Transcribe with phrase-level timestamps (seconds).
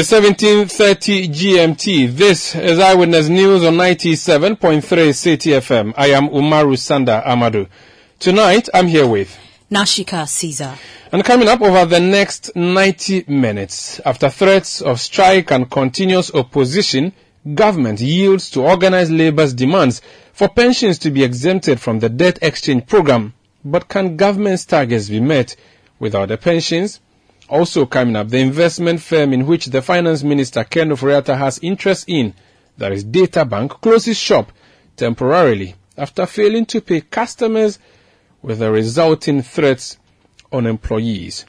[0.00, 2.14] It's 1730 GMT.
[2.14, 5.92] This is Eyewitness News on 97.3 Citi FM.
[5.96, 7.66] I am Umaru Sanda Amadu.
[8.20, 9.36] Tonight, I'm here with
[9.72, 10.76] Nashika Caesar.
[11.10, 17.12] And coming up over the next 90 minutes, after threats of strike and continuous opposition,
[17.52, 20.00] government yields to organized labor's demands
[20.32, 23.34] for pensions to be exempted from the debt exchange program.
[23.64, 25.56] But can government's targets be met
[25.98, 27.00] without the pensions?
[27.48, 32.04] Also coming up, the investment firm in which the finance minister Ken Ofori-Atta has interest
[32.06, 32.34] in,
[32.76, 34.52] that is Databank, closes shop
[34.96, 37.78] temporarily after failing to pay customers
[38.42, 39.96] with the resulting threats
[40.52, 41.46] on employees.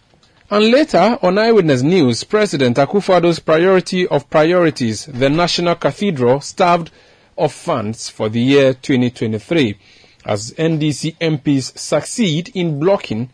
[0.50, 6.90] And later, on Eyewitness News, President Akufo-Addo's priority of priorities, the National Cathedral, starved
[7.38, 9.78] of funds for the year 2023,
[10.26, 13.30] as NDC MPs succeed in blocking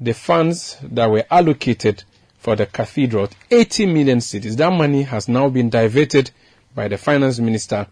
[0.00, 2.04] the funds that were allocated
[2.38, 4.56] for the cathedral, 80 million cedis.
[4.56, 6.30] That money has now been diverted
[6.74, 7.86] by the finance minister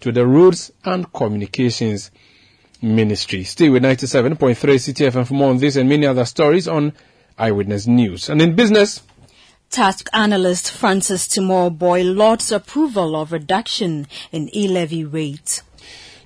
[0.00, 2.10] to the roads and communications
[2.82, 3.44] ministry.
[3.44, 6.92] Stay with 97.3 Citi FM for more on this and many other stories on
[7.38, 8.28] Eyewitness News.
[8.28, 9.02] And in business,
[9.70, 15.62] Task analyst Francis Timor Boy lauds approval of reduction in e-levy rate.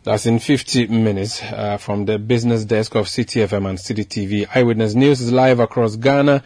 [0.08, 4.48] That's in 50 minutes uh, from the business desk of Citi FM and Citi TV.
[4.54, 6.42] Eyewitness News is live across Ghana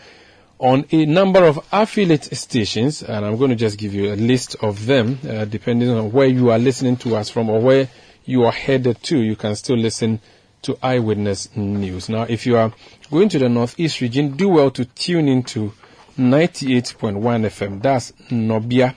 [0.58, 4.56] on a number of affiliate stations, and I'm going to just give you a list
[4.62, 7.88] of them, uh, depending on where you are listening to us from or where
[8.24, 9.22] you are headed to.
[9.22, 10.18] You can still listen
[10.62, 12.08] to Eyewitness News.
[12.08, 12.72] Now, if you are
[13.12, 15.72] going to the Northeast region, do well to tune into
[16.18, 17.80] 98.1 FM.
[17.80, 18.96] That's Nobia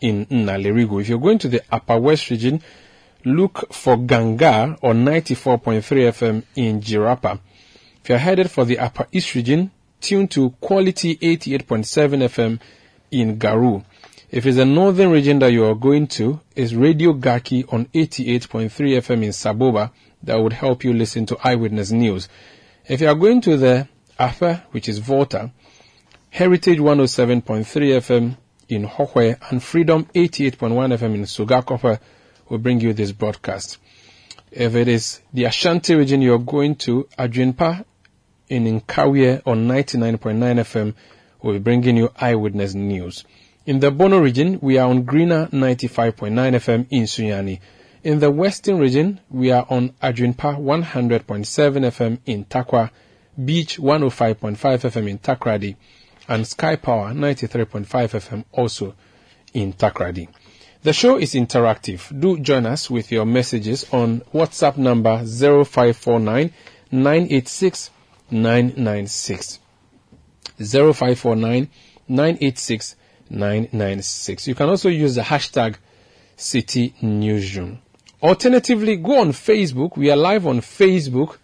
[0.00, 1.00] in Nalerigu.
[1.00, 2.60] If you're going to the Upper West region,
[3.26, 7.40] look for Ganga on 94.3 FM in Jirapa.
[8.02, 12.60] If you're headed for the Upper East region, tune to Quality 88.7 FM
[13.10, 13.84] in Garu.
[14.30, 18.70] If it's the northern region that you are going to, is Radio Gaki on 88.3
[18.70, 19.90] FM in Saboba.
[20.22, 22.28] That would help you listen to Eyewitness News.
[22.88, 23.88] If you are going to the
[24.18, 25.50] Upper, which is Volta,
[26.30, 28.36] Heritage 107.3 FM
[28.68, 31.98] in Hohoe and Freedom 88.1 FM in Sogakope
[32.48, 33.78] will bring you this broadcast.
[34.50, 37.84] If it is the Ashanti region you're going to, Adwinpa
[38.48, 40.94] in Nkawie on 99.9 FM
[41.42, 43.24] will be bringing you eyewitness news.
[43.66, 47.60] In the Bono region, we are on Greener 95.9 FM in Sunyani.
[48.04, 52.90] In the Western region, we are on Adwinpa 100.7 FM in Tarkwa,
[53.44, 55.74] Beach 105.5 FM in Takoradi,
[56.28, 58.94] and Sky Power 93.5 FM also
[59.52, 60.28] in Takoradi.
[60.86, 62.00] The show is interactive.
[62.20, 66.52] Do join us with your messages on WhatsApp number 0549
[66.92, 67.90] 986
[68.30, 69.58] 996.
[70.58, 71.68] 0549
[72.06, 72.96] 986
[73.28, 74.46] 996.
[74.46, 75.74] You can also use the hashtag
[76.38, 77.80] Citi Newsroom.
[78.22, 79.96] Alternatively, go on Facebook.
[79.96, 81.38] We are live on Facebook.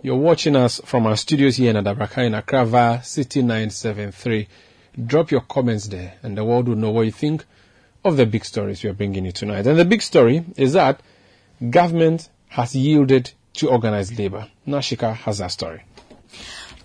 [0.00, 4.48] You're watching us from our studios here in Adabraka in Accra City 973.
[5.04, 7.44] Drop your comments there and the world will know what you think
[8.06, 9.66] of the big stories we are bringing you tonight.
[9.66, 11.00] And the big story is that
[11.70, 14.48] government has yielded to organized labor.
[14.66, 15.82] Nashika has that story.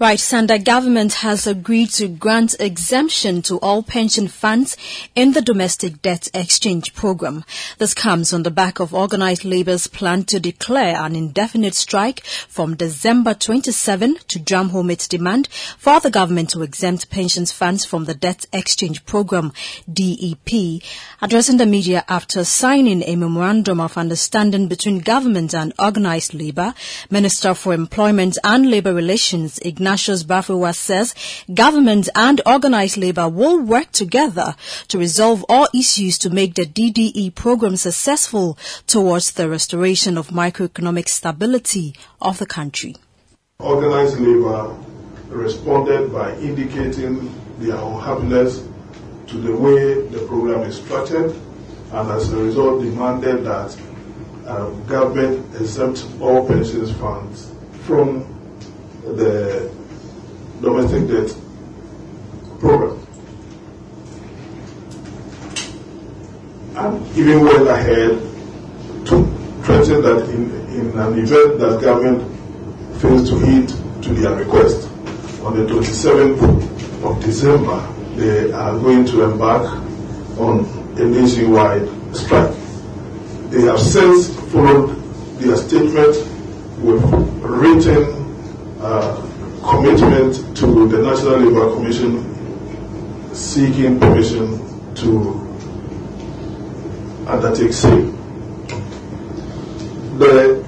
[0.01, 4.75] Right, Sanda government has agreed to grant exemption to all pension funds
[5.13, 7.45] in the domestic debt exchange program.
[7.77, 12.75] This comes on the back of organized labor's plan to declare an indefinite strike from
[12.75, 15.47] December 27 to drum home its demand
[15.77, 19.53] for the government to exempt pensions funds from the debt exchange program,
[19.93, 20.81] DEP.
[21.21, 26.73] Addressing the media after signing a memorandum of understanding between government and organized labor,
[27.11, 29.59] Minister for Employment and Labor Relations,
[29.91, 31.13] Ignatius Baffour Awuah says
[31.53, 34.55] government and organized labor will work together
[34.87, 38.57] to resolve all issues to make the DDE program successful
[38.87, 42.95] towards the restoration of microeconomic stability of the country.
[43.59, 44.73] Organized labor
[45.27, 47.29] responded by indicating
[47.59, 48.63] their unhappiness
[49.27, 51.35] to the way the program is structured
[51.91, 53.77] and as a result demanded that
[54.47, 57.51] uh, government exempt all pensions funds
[57.83, 58.23] from
[59.03, 59.80] the
[60.61, 61.35] domestic debt
[62.59, 63.01] program.
[66.75, 68.11] and even went ahead
[69.05, 69.25] to
[69.63, 72.21] threaten that in, in an event that government
[72.99, 73.67] fails to heed
[74.01, 74.89] to their request,
[75.43, 79.65] on the 27th of December, they are going to embark
[80.39, 80.65] on
[80.97, 82.53] a nationwide strike.
[83.49, 84.95] They have since followed
[85.39, 86.15] their statement
[86.79, 87.03] with
[87.41, 89.30] written uh,
[89.71, 92.11] commitment to the National Labour Commission
[93.33, 94.59] seeking permission
[94.95, 95.07] to
[97.25, 98.11] undertake sale.
[100.19, 100.61] The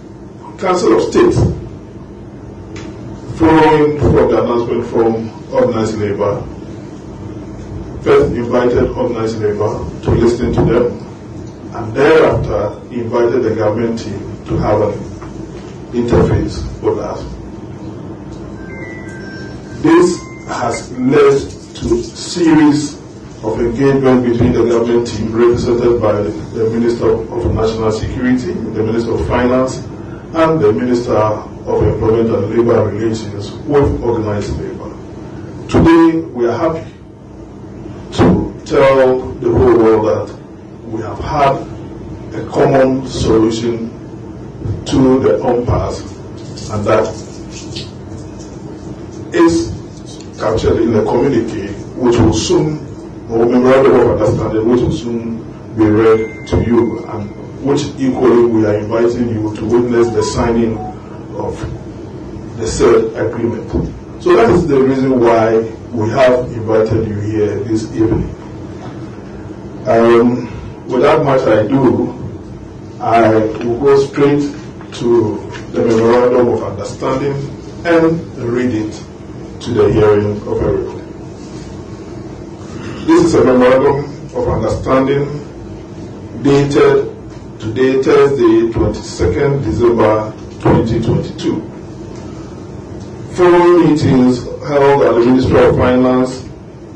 [0.58, 1.34] Council of State,
[3.38, 6.42] following from the announcement from organized labor,
[8.04, 9.74] first invited organized labor
[10.04, 14.94] to listen to them, and thereafter invited the government team to have an
[15.92, 17.43] interface with us.
[19.84, 21.42] This has led
[21.76, 22.94] to series
[23.44, 29.12] of engagement between the government team represented by the Minister of National Security, the Minister
[29.12, 34.90] of Finance, and the Minister of Employment and Labor Relations with organized labor.
[35.68, 36.90] Today, we are happy
[38.14, 40.34] to tell the whole world that
[40.86, 41.56] we have had
[42.42, 43.90] a common solution
[44.86, 46.00] to the impasse,
[46.70, 47.06] and that
[49.34, 49.73] is
[50.44, 52.78] captured in the communique, which will soon,
[53.32, 55.38] or memorandum of understanding, which will soon
[55.78, 57.32] be read to you, and
[57.64, 60.78] which equally we are inviting you to witness the signing
[61.40, 61.56] of
[62.58, 63.72] the said agreement.
[64.22, 65.60] So that is the reason why
[65.94, 68.30] we have invited you here this evening.
[69.88, 72.20] Um, without much ado,
[73.00, 74.44] I will go straight
[75.00, 77.34] to the memorandum of understanding
[77.86, 79.13] and read it
[79.64, 80.98] to the hearing of everyone.
[83.08, 84.04] This is a memorandum
[84.36, 85.24] of understanding
[86.44, 87.08] dated
[87.62, 91.62] today, Thursday, 22nd December 2022.
[93.36, 96.44] Following meetings held at the Ministry of Finance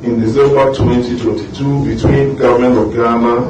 [0.04, 3.50] in December 2022 between Government of Ghana,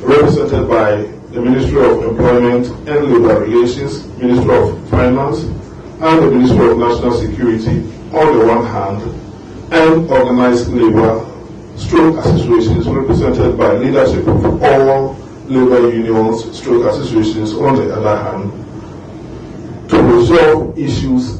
[0.00, 0.92] represented by
[1.32, 7.12] the Ministry of Employment and Labour Relations, Ministry of Finance, and the Ministry of National
[7.12, 9.02] Security on the one hand,
[9.72, 11.26] and organized labor
[11.76, 15.14] stroke associations represented by leadership of all
[15.46, 18.52] labor unions stroke associations on the other hand,
[19.88, 21.38] to resolve issues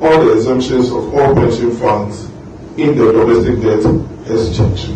[0.00, 2.24] on the exemptions of all pension funds
[2.76, 3.84] in the domestic debt
[4.30, 4.90] exchange,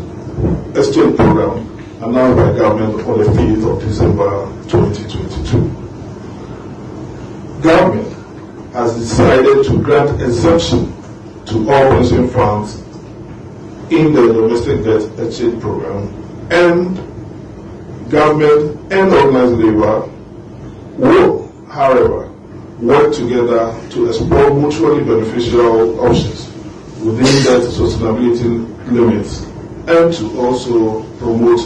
[0.77, 1.69] exchange program
[2.03, 5.59] announced by government on the 5th of December 2022.
[7.63, 8.13] Government
[8.73, 10.93] has decided to grant exemption
[11.47, 12.77] to all pension funds
[13.91, 16.09] in the domestic debt exchange program
[16.51, 16.97] and
[18.11, 20.09] government and organized labor
[20.97, 22.31] will, however,
[22.79, 26.47] work together to explore mutually beneficial options
[27.05, 29.45] within debt sustainability limits
[29.89, 31.61] and to also promote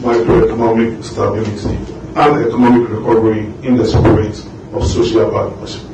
[0.00, 1.76] macroeconomic stability
[2.16, 4.36] and economic recovery in the spirit
[4.72, 5.91] of social partnership.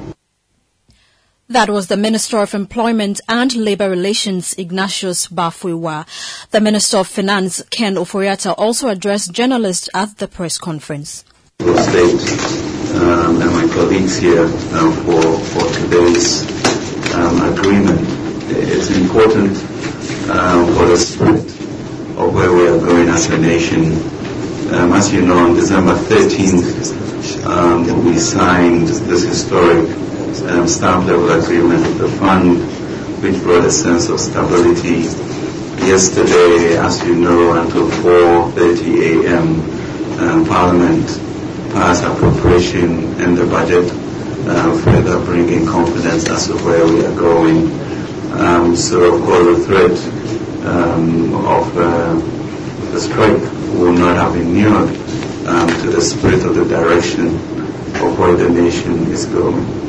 [1.50, 6.50] That was the Minister of Employment and Labour Relations, Ignatius Baffour Awuah.
[6.50, 11.25] The Minister of Finance, Ken Ofori-Atta, also addressed journalists at the press conference.
[11.61, 12.20] State
[12.96, 16.44] um, and my colleagues here um, for, for today's
[17.15, 17.99] um, agreement.
[18.51, 19.56] It's important
[20.29, 21.46] um, for the spirit
[22.19, 23.93] of where we are going as a nation.
[24.75, 30.07] Um, as you know, on December 13th, um, we signed this historic
[30.49, 32.58] um, staff level agreement with the fund,
[33.23, 35.08] which brought a sense of stability.
[35.87, 41.06] Yesterday, as you know, until 4.30 a.m., um, Parliament
[41.73, 43.91] passed appropriation and the budget,
[44.49, 47.70] uh, further bringing confidence as to where we are going.
[48.39, 52.15] Um, so, of course, the threat um, of uh,
[52.93, 53.41] the strike
[53.79, 54.89] will not have inured
[55.49, 59.88] um, to the spirit of the direction of where the nation is going.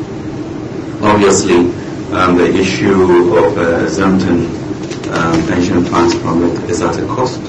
[1.01, 1.56] Obviously,
[2.12, 4.48] um, the issue of uh, exempting
[5.13, 7.39] um, pension funds from it is at a cost,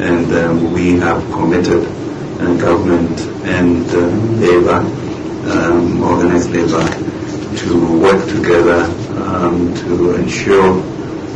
[0.00, 4.06] and um, we have committed uh, government and uh,
[4.38, 4.80] labor,
[5.50, 6.84] um, organized labor,
[7.56, 8.84] to work together
[9.22, 10.72] um, to ensure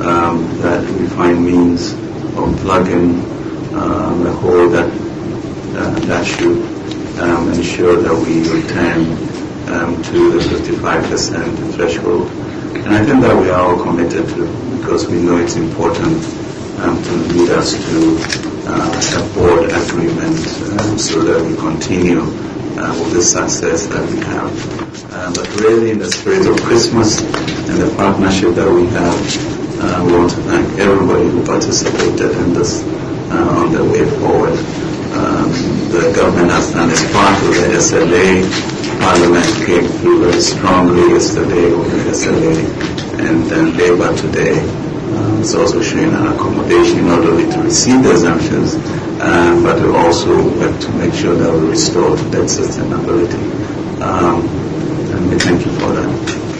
[0.06, 1.92] um, that we find means
[2.36, 3.22] of plugging
[3.72, 6.58] the hole that uh, that should
[7.56, 9.37] ensure that we return
[9.68, 12.28] um, to the 55% threshold.
[12.84, 16.24] And I think that we are all committed to because we know it's important
[16.80, 18.16] um, to lead us to
[18.70, 20.38] uh, a board agreement
[20.80, 22.22] um, so that we continue
[22.78, 25.12] uh, with the success that we have.
[25.12, 29.18] Uh, but really, in the spirit of Christmas and the partnership that we have,
[29.80, 32.82] uh, we want to thank everybody who participated in this
[33.30, 34.56] uh, on the way forward.
[35.18, 35.50] Um,
[35.90, 38.77] the government has done its part with the SLA.
[39.00, 42.54] Parliament came through very strongly yesterday the SLA,
[43.20, 44.58] and then Labour today
[45.16, 48.74] um, is also showing an accommodation not only to receive the exemptions,
[49.20, 50.32] um, but also
[50.80, 53.40] to make sure that we restore debt sustainability.
[54.00, 54.46] Um,
[55.12, 56.57] and we thank you for that.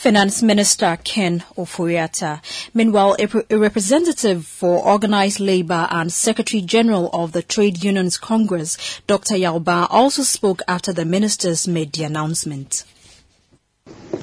[0.00, 2.40] Finance Minister Ken Ofori-Atta.
[2.72, 9.36] Meanwhile, a, representative for Organized Labour and Secretary General of the Trade Unions Congress, Dr.
[9.36, 12.84] Yaw Baah, also spoke after the ministers made the announcement.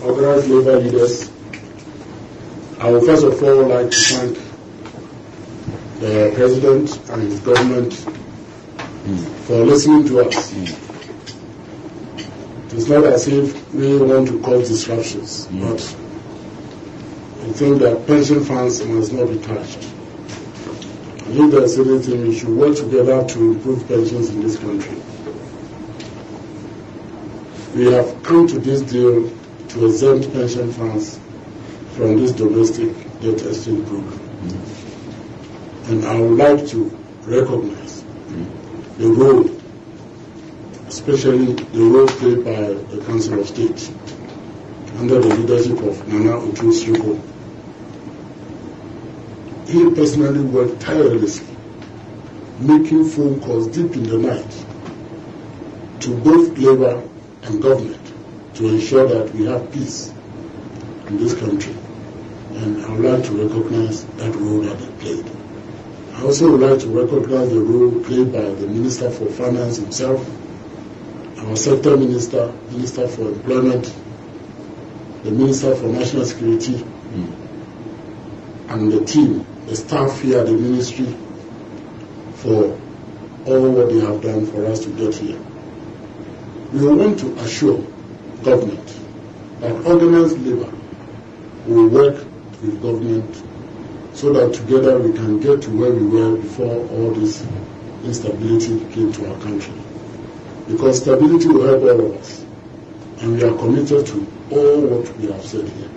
[0.01, 1.29] Organized Labour leaders,
[2.79, 4.37] I would first of all like to thank
[5.99, 7.93] the President and his government
[9.45, 10.86] for listening to us.
[12.77, 15.61] It's not as if we want to cause disruptions, mm.
[15.61, 15.81] but
[17.49, 19.83] I think that pension funds must not be touched.
[21.25, 24.95] And if there's anything, we should work together to improve pensions in this country.
[27.75, 29.27] We have come to this deal
[29.69, 31.19] to exempt pension funds
[31.95, 34.19] from this domestic debt exchange program.
[34.19, 35.89] Mm.
[35.89, 36.83] And I would like to
[37.25, 38.97] recognize mm.
[38.99, 39.56] the role
[40.97, 43.91] especially the role played by the Council of State
[44.97, 47.21] under the leadership of Nana Otuo Siriboe.
[49.69, 51.55] He personally worked tirelessly,
[52.59, 54.65] making phone calls deep in the night
[56.01, 57.07] to both labor
[57.43, 58.13] and government
[58.55, 60.11] to ensure that we have peace
[61.09, 61.75] in this country.
[62.55, 65.31] And I would like to recognize that role that they played.
[66.15, 70.27] I also would like to recognize the role played by the Minister for Finance himself,
[71.39, 73.93] our sector minister, Minister for Employment,
[75.23, 78.69] the Minister for National Security, mm.
[78.69, 81.15] and the team, the staff here at the ministry
[82.35, 82.79] for
[83.45, 85.39] all what they have done for us to get here.
[86.73, 87.81] We want to assure
[88.43, 88.87] government
[89.59, 90.73] that organized labor
[91.65, 92.15] will work
[92.61, 93.43] with government
[94.13, 97.45] so that together we can get to where we were before all this
[98.03, 99.73] instability came to our country
[100.67, 102.43] because stability will help all of us.
[103.19, 105.89] And we are committed to all what we have said here.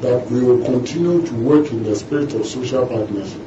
[0.00, 3.40] That we will continue to work in the spirit of social partnership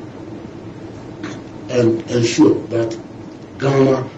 [1.70, 2.98] and ensure that
[3.60, 4.10] Ghana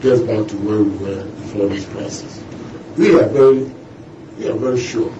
[0.00, 2.42] gets back to where we were before this crisis.
[2.96, 3.70] We are very,
[4.38, 5.10] we are very sure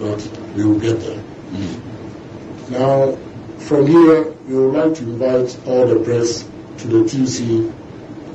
[0.00, 1.22] that we will get there.
[1.50, 2.70] Mm.
[2.70, 3.16] Now,
[3.58, 6.42] from here, we would like to invite all the press
[6.78, 7.72] to the TC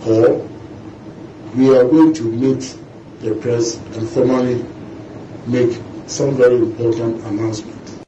[0.01, 0.49] hall
[1.55, 2.77] we are going to meet
[3.21, 4.65] the press and formally
[5.47, 8.05] make some very important announcement.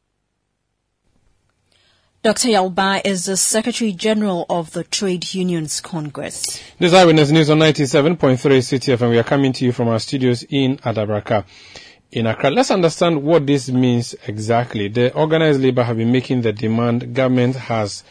[2.22, 2.50] Dr.
[2.50, 6.60] Yaw Baah is the Secretary General of the Trade Unions Congress.
[6.78, 9.10] This is Eyewitness News on 97.3 Citi FM.
[9.10, 11.46] We are coming to you from our studios in Adabraka
[12.10, 12.50] in Accra.
[12.50, 14.88] Let's understand what this means exactly.
[14.88, 17.14] The organized labor have been making the demand.
[17.14, 18.04] Government has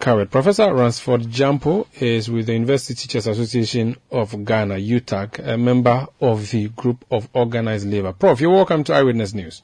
[0.00, 0.30] Correct.
[0.30, 6.50] Professor Ransford Gyampo is with the University Teachers Association of Ghana, UTAG, a member of
[6.50, 8.12] the group of organized labor.
[8.12, 9.62] Prof, you're welcome to Eyewitness News.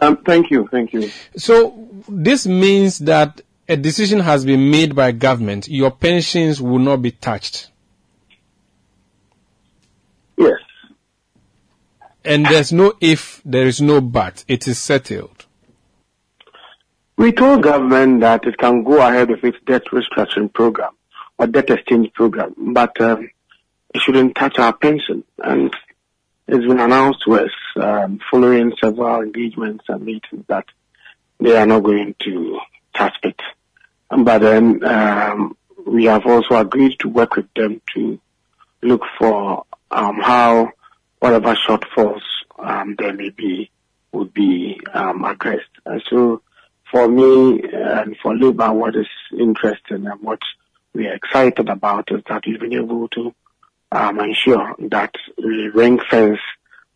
[0.00, 1.10] Um, thank you, thank you.
[1.36, 5.66] So this means that a decision has been made by government.
[5.68, 7.70] Your pensions will not be touched.
[10.36, 10.60] Yes.
[12.24, 14.44] And there's no if, there is no but.
[14.46, 15.46] It is settled.
[17.16, 20.92] We told government that it can go ahead with its debt restructuring program
[21.38, 23.30] or debt exchange program, but um,
[23.94, 25.22] it shouldn't touch our pension.
[25.38, 25.72] And
[26.48, 30.66] it's been announced to us um, following several engagements and meetings that
[31.38, 32.60] they are not going to
[32.94, 33.40] touch it.
[34.10, 35.56] But then um,
[35.86, 38.20] we have also agreed to work with them to
[38.82, 40.72] look for um, how
[41.20, 42.22] whatever shortfalls
[42.58, 43.70] um, there may be
[44.12, 45.70] would be um, addressed.
[45.86, 46.42] And so
[46.94, 50.38] for me and for Labour, what is interesting and what
[50.92, 53.34] we are excited about is that we've been able to
[53.90, 56.38] um, ensure that we ring fence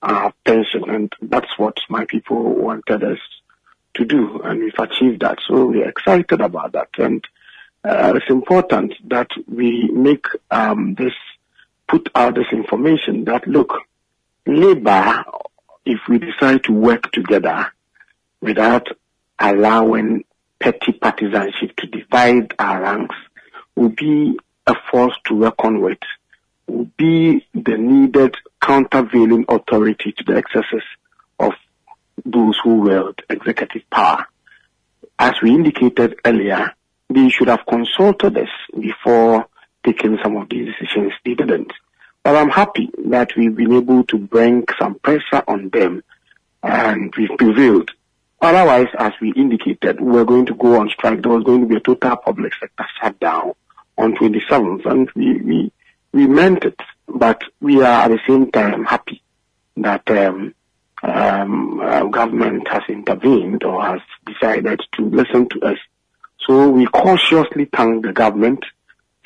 [0.00, 3.18] our pension, and that's what my people wanted us
[3.94, 5.40] to do, and we've achieved that.
[5.48, 7.26] So we're excited about that, and
[7.82, 11.14] uh, it's important that we make um, this,
[11.88, 13.74] put out this information that look,
[14.46, 15.24] Labour,
[15.84, 17.72] if we decide to work together
[18.40, 18.86] without
[19.38, 20.24] allowing
[20.58, 23.16] petty partisanship to, divide our ranks,
[23.76, 25.98] will be a force to reckon with,
[26.66, 30.82] will be the needed countervailing authority to the excesses
[31.38, 31.52] of
[32.24, 34.26] those who wield executive power.
[35.18, 36.74] As we indicated earlier,
[37.08, 39.46] they should have consulted us before
[39.84, 41.12] taking some of these decisions.
[41.24, 41.72] They didn't.
[42.22, 46.02] But I'm happy that we've been able to bring some pressure on them
[46.62, 47.90] and we've prevailed.
[48.40, 51.22] Otherwise, as we indicated, we were going to go on strike.
[51.22, 53.52] There was going to be a total public sector shutdown
[53.96, 55.72] on 27th and we, we,
[56.12, 56.80] we meant it.
[57.08, 59.22] But we are at the same time happy
[59.78, 60.54] that um,
[61.02, 65.78] um, uh, government has intervened or has decided to listen to us.
[66.46, 68.64] So we cautiously thank the government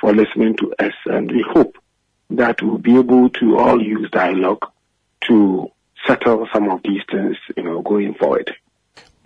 [0.01, 1.77] for listening to us and we hope
[2.31, 4.71] that we'll be able to all use dialogue
[5.29, 5.71] to
[6.07, 8.55] settle some of these things, you know, going forward.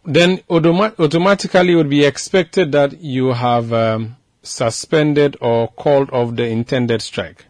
[0.06, 6.36] Then automa- automatically it would be expected that you have um, suspended or called off
[6.36, 7.44] the intended strike.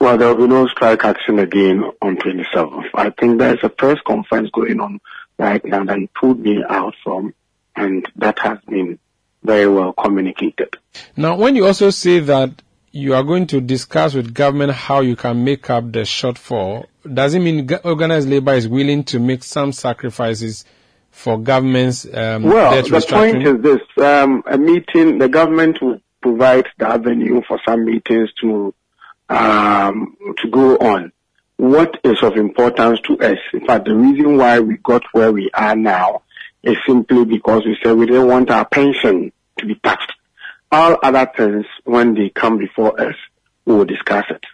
[0.00, 2.88] Well, there will be no strike action again on 27th.
[2.94, 4.98] I think there's a press conference going on
[5.38, 7.34] right now that pulled me out from,
[7.76, 8.98] and that has been
[9.42, 10.76] very well communicated.
[11.16, 15.16] Now, when you also say that you are going to discuss with government how you
[15.16, 19.72] can make up the shortfall, does it mean organized labor is willing to make some
[19.72, 20.64] sacrifices
[21.10, 26.66] for government's um, well, the point is this: um, a meeting, the government will provide
[26.78, 28.74] the avenue for some meetings to
[29.28, 31.12] um, to go on.
[31.56, 33.38] What is of importance to us?
[33.52, 36.22] In fact, the reason why we got where we are now
[36.62, 40.12] is simply because we said we didn't want our pension to be touched.
[40.72, 43.14] All other things, when they come before us,
[43.64, 44.44] we will discuss it.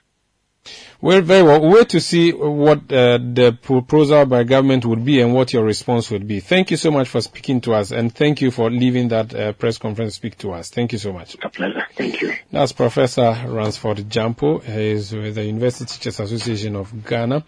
[1.01, 1.61] Well, very well.
[1.61, 5.65] We'll wait to see what uh, the proposal by government would be and what your
[5.65, 6.41] response would be.
[6.41, 9.53] Thank you so much for speaking to us, and thank you for leaving that uh,
[9.53, 10.71] press conference speak to us.
[10.71, 11.37] Thank you so much.
[11.43, 11.87] A pleasure.
[11.95, 12.35] Thank you.
[12.51, 14.63] That's Professor Ransford Gyampo.
[14.63, 17.45] He is with the University Teachers Association of Ghana.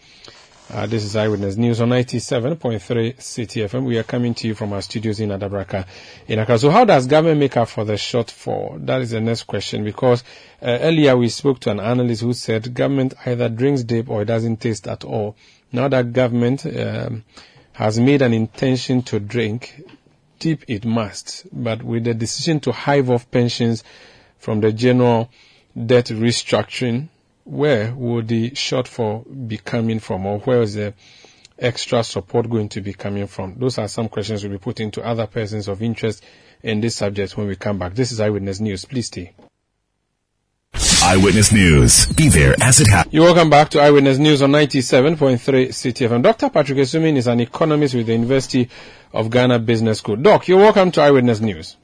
[0.70, 3.84] Uh, this is Eyewitness News on 97.3 Citi FM.
[3.86, 5.86] We are coming to you from our studios in Adabraka
[6.26, 6.58] in Accra.
[6.58, 8.84] So how does government make up for the shortfall?
[8.84, 10.22] That is the next question because
[10.60, 14.26] uh, earlier we spoke to an analyst who said government either drinks deep or it
[14.26, 15.36] doesn't taste at all.
[15.72, 17.24] Now that government um,
[17.72, 19.80] has made an intention to drink,
[20.38, 21.46] deep it must.
[21.50, 23.84] But with the decision to hive off pensions
[24.36, 25.30] from the general
[25.74, 27.08] debt restructuring,
[27.48, 30.92] where would the shortfall be coming from or where is the
[31.58, 33.54] extra support going to be coming from?
[33.58, 36.22] Those are some questions we'll be putting to other persons of interest
[36.62, 37.94] in this subject when we come back.
[37.94, 38.84] This is Eyewitness News.
[38.84, 39.32] Please stay.
[41.02, 42.06] Eyewitness News.
[42.12, 43.14] Be there as it happens.
[43.14, 46.22] You're welcome back to Eyewitness News on 97.3 Citi FM.
[46.22, 46.50] Dr.
[46.50, 48.68] Patrick Asuming is an economist with the University
[49.14, 50.16] of Ghana Business School.
[50.16, 51.78] Doc, you're welcome to Eyewitness News.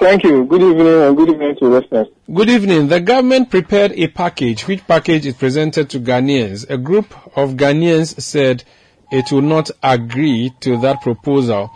[0.00, 0.46] Thank you.
[0.46, 2.06] Good evening and good evening to listeners.
[2.32, 2.88] Good evening.
[2.88, 4.66] The government prepared a package.
[4.66, 6.70] Which package is presented to Ghanaians?
[6.70, 8.64] A group of Ghanaians said
[9.12, 11.70] it will not agree to that proposal.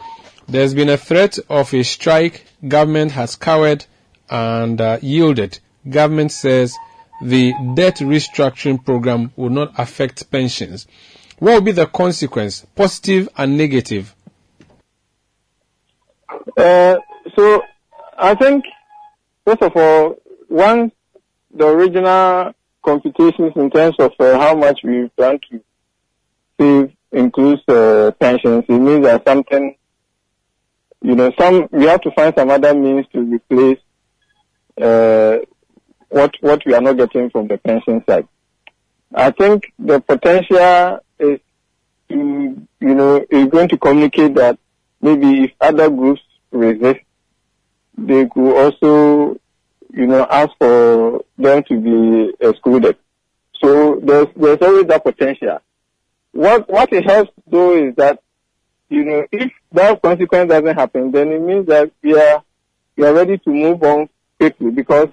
[0.49, 2.47] There's been a threat of a strike.
[2.67, 3.85] Government has cowered
[4.31, 5.59] and uh, yielded.
[5.87, 6.75] Government says
[7.21, 10.87] the debt restructuring program will not affect pensions.
[11.41, 14.15] What will be the consequence, positive and negative?
[16.57, 16.97] Uh,
[17.37, 17.63] so
[18.17, 18.65] I think,
[19.45, 20.17] first of all,
[20.49, 20.93] once
[21.53, 22.53] the original
[22.85, 25.61] computations in terms of uh, how much we plan to
[26.61, 29.77] save includes uh, pensions, it means that something,
[31.03, 33.79] you know, some we have to find some other means to replace
[34.81, 35.39] uh,
[36.09, 38.27] what what we are not getting from the pension side.
[39.15, 41.41] I think the potential is
[42.09, 44.59] you know, is going to communicate that
[45.01, 47.01] maybe if other groups resist,
[47.97, 49.41] they could also,
[49.93, 52.97] you know, ask for them to be excluded.
[53.63, 55.59] So there's there's always that potential.
[56.33, 58.21] What what it helps though is that,
[58.89, 62.43] you know, if that consequence doesn't happen, then it means that we are
[62.97, 65.09] we are ready to move on quickly because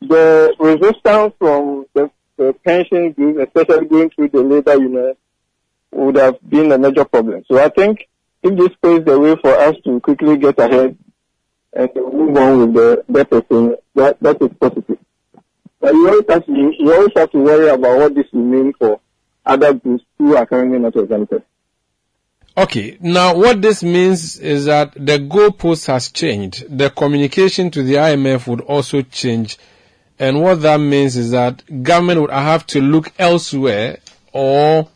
[0.00, 5.14] the resistance from the, the pension group, especially going through the labor union,
[5.90, 7.42] would have been a major problem.
[7.50, 8.06] So I think
[8.42, 10.96] if this paves the way for us to quickly get ahead
[11.76, 14.98] and move on with the better thing, that, that is positive.
[15.80, 18.72] But you always, have to, you always have to worry about what this will mean
[18.78, 19.00] for
[19.44, 21.42] other groups who are currently not exempted.
[22.58, 26.64] Okay, now what this means is that the goalpost has changed.
[26.76, 29.58] The communication to the IMF would also change.
[30.18, 33.98] And what that means is that government would have to look elsewhere
[34.32, 34.88] or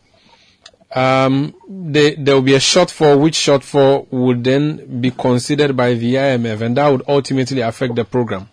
[0.93, 6.61] um, there will be a shortfall, which shortfall would then be considered by the IMF,
[6.61, 8.49] and that would ultimately affect the program?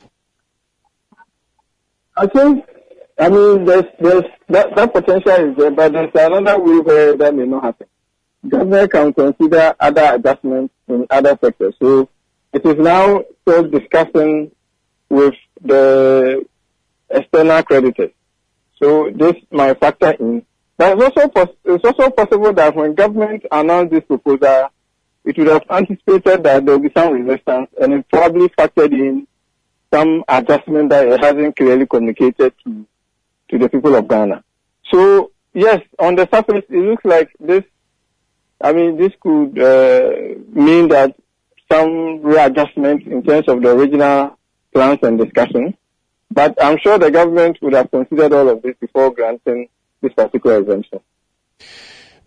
[2.17, 2.65] I think,
[3.19, 7.35] I mean, there's, there's that, that potential is there, but there's another way where that
[7.35, 7.87] may not happen.
[8.49, 11.75] Government can consider other adjustments in other sectors.
[11.81, 12.09] So
[12.53, 14.53] it is now still discussing
[15.11, 16.45] with the
[17.11, 18.11] external creditors.
[18.81, 20.45] So this might factor in.
[20.81, 24.69] It's also, pos- it's also possible that when government announced this proposal,
[25.25, 29.27] it would have anticipated that there will be some resistance and it probably factored in
[29.93, 32.87] some adjustment that it hasn't clearly communicated to,
[33.51, 34.45] to the people of Ghana.
[34.93, 37.65] So yes, on the surface, it looks like this,
[38.61, 41.17] I mean, this could uh, mean that
[41.71, 44.39] some readjustment in terms of the original
[44.73, 45.75] plans and discussions.
[46.31, 49.69] But I'm sure the government would have considered all of this before granting
[50.01, 51.01] this particular exemption.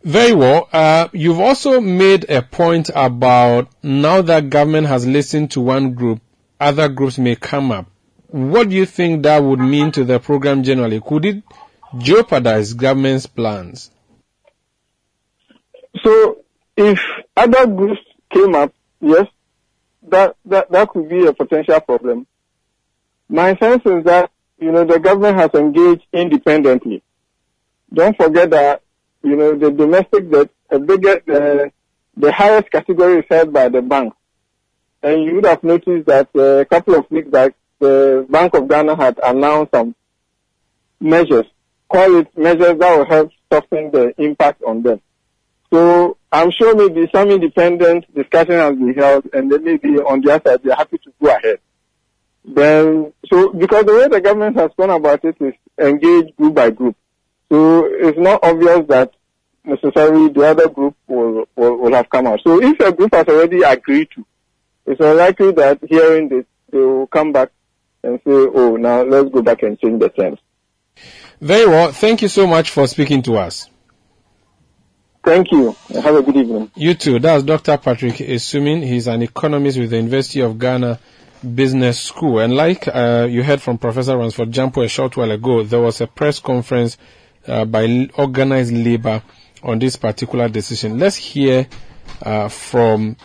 [0.04, 0.68] Very well.
[0.74, 6.22] Uh, you've also made a point about now that government has listened to one group,
[6.60, 7.88] other groups may come up.
[8.28, 11.02] What do you think that would mean to the program generally?
[11.02, 11.44] Could it
[11.98, 13.92] jeopardize government's plans?
[16.04, 16.40] So,
[16.78, 17.00] if
[17.36, 18.00] other groups
[18.32, 19.28] came up, yes,
[20.08, 22.26] that, that, that could be a potential problem.
[23.30, 27.04] My sense is that, you know, the government has engaged independently.
[27.94, 28.82] Don't forget that,
[29.24, 31.70] you know, the domestic debt, the biggest, uh,
[32.16, 34.14] the highest category is held by the bank.
[35.04, 38.68] And you would have noticed that uh, a couple of weeks back, the Bank of
[38.68, 39.96] Ghana had announced some
[41.00, 41.46] measures,
[41.90, 45.02] call it measures that will help soften the impact on them.
[45.74, 50.34] So I'm sure maybe some independent discussion has been held and then maybe on the
[50.34, 51.60] other side they're happy to go ahead.
[52.46, 56.70] Then, so because the way the government has gone about it is engage group by
[56.70, 56.96] group.
[57.52, 59.12] So it's not obvious that
[59.66, 62.40] necessarily the other group will, will, will have come out.
[62.48, 64.26] So if a group has already agreed to,
[64.86, 67.50] it's unlikely that hearing this, they will come back
[68.04, 70.40] and say, oh, now let's go back and change the terms.
[71.42, 71.92] Very well.
[71.92, 73.70] Thank you so much for speaking to us.
[75.22, 75.76] Thank you.
[75.90, 76.72] Have a good evening.
[76.76, 77.20] You too.
[77.20, 77.78] That's Dr.
[77.78, 78.82] Patrick Asuming.
[78.82, 81.00] He's an economist with the University of Ghana
[81.54, 82.40] Business School.
[82.40, 86.00] And like uh, you heard from Professor Ransford Gyampo a short while ago, there was
[86.00, 86.98] a press conference
[87.48, 89.24] uh, by organized labor
[89.64, 90.98] on this particular decision.
[91.00, 91.68] Let's hear
[92.22, 93.18] uh, from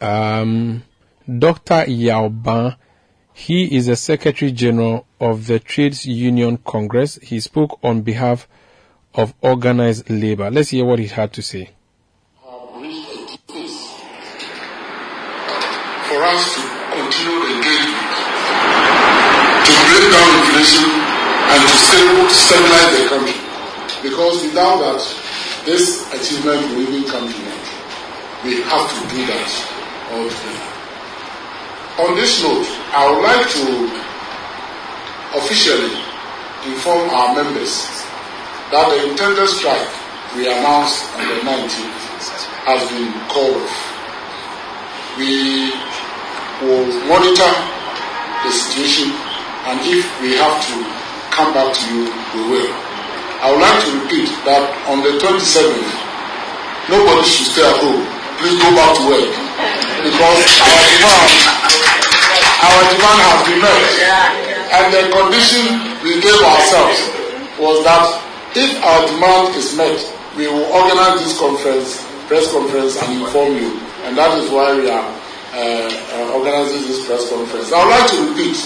[0.00, 0.82] um,
[1.26, 1.84] Dr.
[1.86, 2.76] Yaw Baah.
[3.34, 7.16] He is the Secretary General of the Trades Union Congress.
[7.22, 8.48] He spoke on behalf
[9.14, 10.50] of organized labor.
[10.50, 11.70] Let's hear what he had to say.
[16.08, 18.10] For us to continue engagement,
[19.66, 20.97] to bring down inflation
[21.48, 23.40] and to stabilize the country.
[24.02, 25.00] Because without that,
[25.64, 27.68] this achievement will even come to naught.
[28.44, 29.50] We have to do that
[30.12, 30.68] all together.
[32.04, 33.64] On this note, I would like to
[35.40, 35.92] officially
[36.68, 37.88] inform our members
[38.70, 39.88] that the intended strike
[40.36, 42.08] we announced on the 19th
[42.68, 43.76] has been called off.
[45.16, 45.72] We
[46.60, 47.52] will monitor
[48.44, 49.10] the situation
[49.66, 50.97] and if we have to
[51.38, 52.72] come back to you, we will.
[53.38, 55.86] I would like to repeat that on the 27th,
[56.90, 58.02] nobody should stay at home.
[58.42, 59.30] Please go back to work
[60.02, 61.30] because our demand,
[62.58, 63.86] our demand has been met.
[64.74, 66.98] And the condition we gave ourselves
[67.62, 68.02] was that
[68.58, 69.94] if our demand is met,
[70.34, 73.78] we will organize this conference, press conference, and inform you.
[74.10, 77.70] And that is why we are uh, uh, organizing this press conference.
[77.70, 78.58] I would like to repeat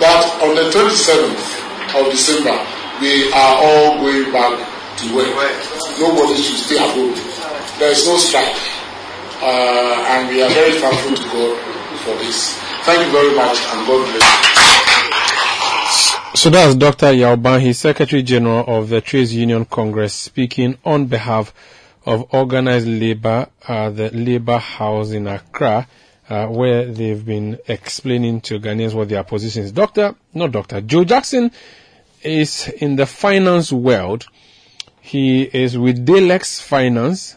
[0.00, 2.56] that on the 27th of December,
[3.00, 4.56] we are all going back
[4.98, 5.30] to work.
[6.00, 7.14] Nobody should stay at home.
[7.78, 8.56] There is no strike.
[9.42, 11.58] Uh, and we are very thankful to God
[12.00, 12.56] for this.
[12.84, 14.56] Thank you very much, and God bless you.
[16.36, 17.58] So that's Dr.
[17.58, 21.52] He's Secretary General of the Trades Union Congress, speaking on behalf
[22.04, 25.88] of organized labor at the Labor House in Accra,
[26.28, 29.72] uh, where they've been explaining to Ghanaians what their position is.
[29.72, 31.50] Doctor, not Doctor, Joe Jackson
[32.22, 34.26] is in the finance world.
[35.00, 37.36] He is with Dalex Finance,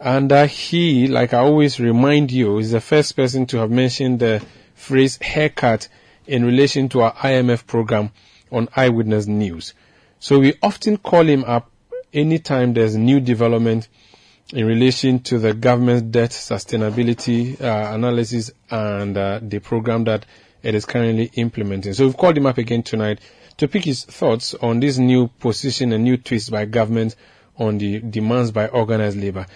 [0.00, 4.20] and uh, he, like I always remind you, is the first person to have mentioned
[4.20, 4.42] the
[4.74, 5.88] phrase haircut
[6.26, 8.10] in relation to our IMF program
[8.50, 9.74] on Eyewitness News.
[10.20, 11.70] So we often call him up
[12.12, 13.88] anytime there's new development
[14.52, 20.26] in relation to the government's debt sustainability uh, analysis and uh, the program that
[20.62, 21.92] it is currently implementing.
[21.94, 23.20] So we've called him up again tonight
[23.56, 27.16] to pick his thoughts on this new position and new twist by government
[27.56, 29.46] on the demands by organized labor.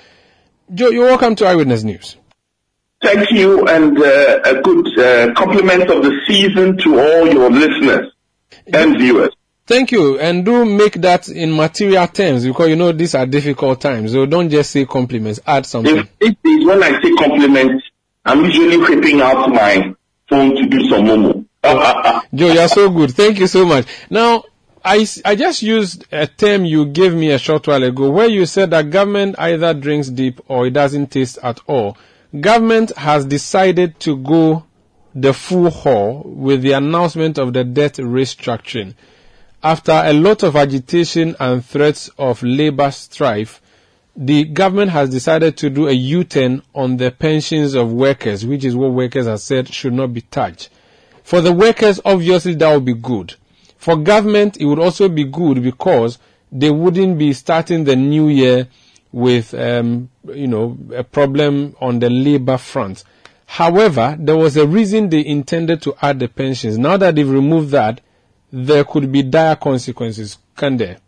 [0.73, 2.17] Joe, you're welcome to Eyewitness News.
[3.03, 8.11] Thank you, and uh, a good uh, compliment of the season to all your listeners
[8.73, 9.31] and viewers.
[9.67, 13.81] Thank you, and do make that in material terms because you know these are difficult
[13.81, 14.13] times.
[14.13, 15.41] So don't just say compliments.
[15.45, 15.97] Add something.
[15.97, 17.85] If it is when I say compliments,
[18.25, 19.93] I'm usually whipping out my
[20.29, 21.45] phone to do some momo.
[21.65, 22.27] Oh, ah, ah.
[22.33, 23.13] Joe, you're so good.
[23.13, 23.87] Thank you so much.
[24.09, 24.45] Now,
[24.85, 28.47] I, I just used a term you gave me a short while ago where you
[28.47, 31.99] said that government either drinks deep or it doesn't taste at all.
[32.41, 34.65] Government has decided to go
[35.13, 38.95] the full haul with the announcement of the debt restructuring.
[39.63, 43.61] After a lot of agitation and threats of labor strife,
[44.15, 48.77] the government has decided to do a U-turn on the pensions of workers, which is
[48.77, 50.71] what workers have said should not be touched.
[51.23, 53.35] For the workers, obviously that would be good.
[53.77, 56.19] For government, it would also be good because
[56.53, 58.69] they wouldn't be starting the new year
[59.13, 63.05] with, um, you know, a problem on the labor front.
[63.47, 66.79] However, there was a reason they intended to add the pensions.
[66.79, 68.01] Now that they've removed that,
[68.53, 70.99] there could be dire consequences, can there?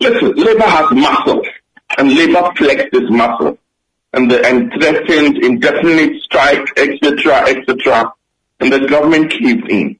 [0.00, 1.42] Listen, labor has muscle,
[1.96, 3.58] and labor flexes this muscle,
[4.12, 8.12] and, the, and threatened indefinite strike, etc., etc.,
[8.60, 9.98] and the government caved in.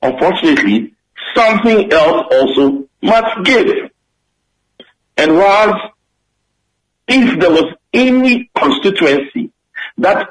[0.00, 0.94] Unfortunately,
[1.34, 3.90] something else also must give.
[5.16, 5.92] And whilst
[7.08, 9.50] if there was any constituency
[9.98, 10.30] that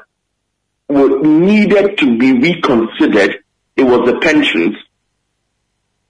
[0.88, 3.41] was needed to be reconsidered,
[3.82, 4.76] it was the pensions.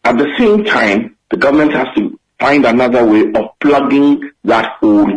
[0.05, 5.11] At the same time, the government has to find another way of plugging that hole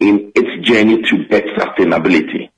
[0.00, 2.50] in its journey to debt sustainability.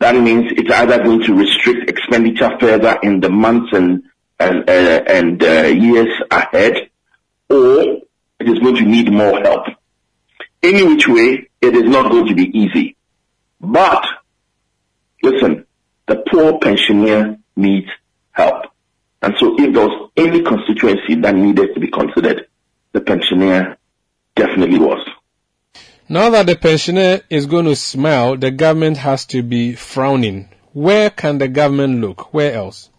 [0.00, 4.02] That means it's either going to restrict expenditure further in the months and
[4.40, 6.90] and, uh, and uh, years ahead,
[7.48, 7.80] or
[8.40, 9.66] it is going to need more help.
[10.60, 12.96] Any which way, it is not going to be easy.
[13.60, 14.04] But
[15.22, 15.66] listen,
[16.08, 17.88] the poor pensioner needs
[18.32, 18.73] help.
[19.24, 22.46] And so if there was any constituency that needed to be considered,
[22.92, 23.78] the pensioner
[24.36, 25.00] definitely was.
[26.10, 30.50] Now that the pensioner is going to smile, the government has to be frowning.
[30.74, 32.34] Where can the government look?
[32.34, 32.90] Where else?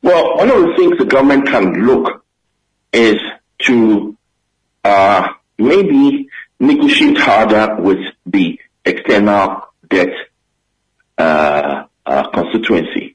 [0.00, 2.24] Well, one of the things the government can look
[2.92, 3.16] is
[3.62, 4.16] to
[4.84, 6.28] uh, maybe
[6.60, 10.12] negotiate harder with the external debt
[11.18, 13.09] uh, uh, constituency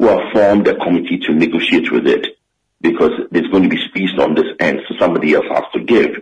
[0.00, 2.38] who have formed a committee to negotiate with it
[2.80, 6.12] because there's going to be squeezed on this end, so somebody else has to give.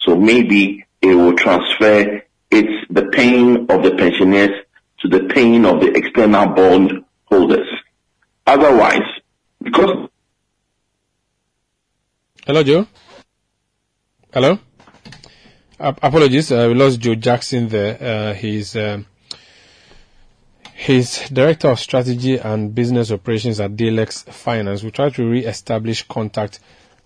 [0.00, 4.50] So maybe it will transfer it's the pain of the pensioners
[5.00, 7.68] to the pain of the external bond holders.
[8.44, 9.06] Otherwise,
[9.62, 10.08] because
[12.44, 12.86] Hello, Joe.
[14.32, 14.58] Hello.
[15.78, 18.02] Uh, apologies, uh, we lost Joe Jackson there.
[18.02, 19.06] Uh, he's um,
[20.78, 24.84] he's director of strategy and business operations at Dalex Finance.
[24.84, 26.60] We try to re-establish contact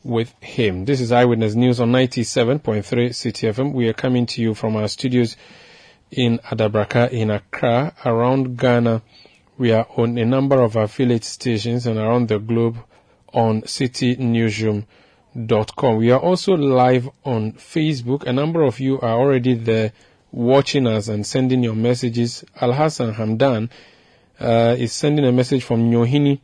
[0.05, 0.85] with him.
[0.85, 3.73] This is Eyewitness News on 97.3 Citi FM.
[3.73, 5.39] We are coming to you from our studios
[6.11, 9.01] in Adabraka in Accra, around Ghana.
[9.57, 12.77] We are on a number of affiliate stations and around the globe
[13.33, 15.97] on citinewsroom.com.
[15.97, 18.27] We are also live on Facebook.
[18.27, 19.93] A number of you are already there
[20.33, 22.45] watching us and sending your messages.
[22.61, 23.71] Al Hassan Hamdan
[24.40, 26.40] uh, is sending a message from Nyohini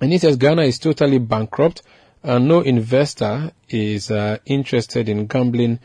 [0.00, 1.82] and he says Ghana is totally bankrupt
[2.22, 5.78] and no investor is uh, interested in gambling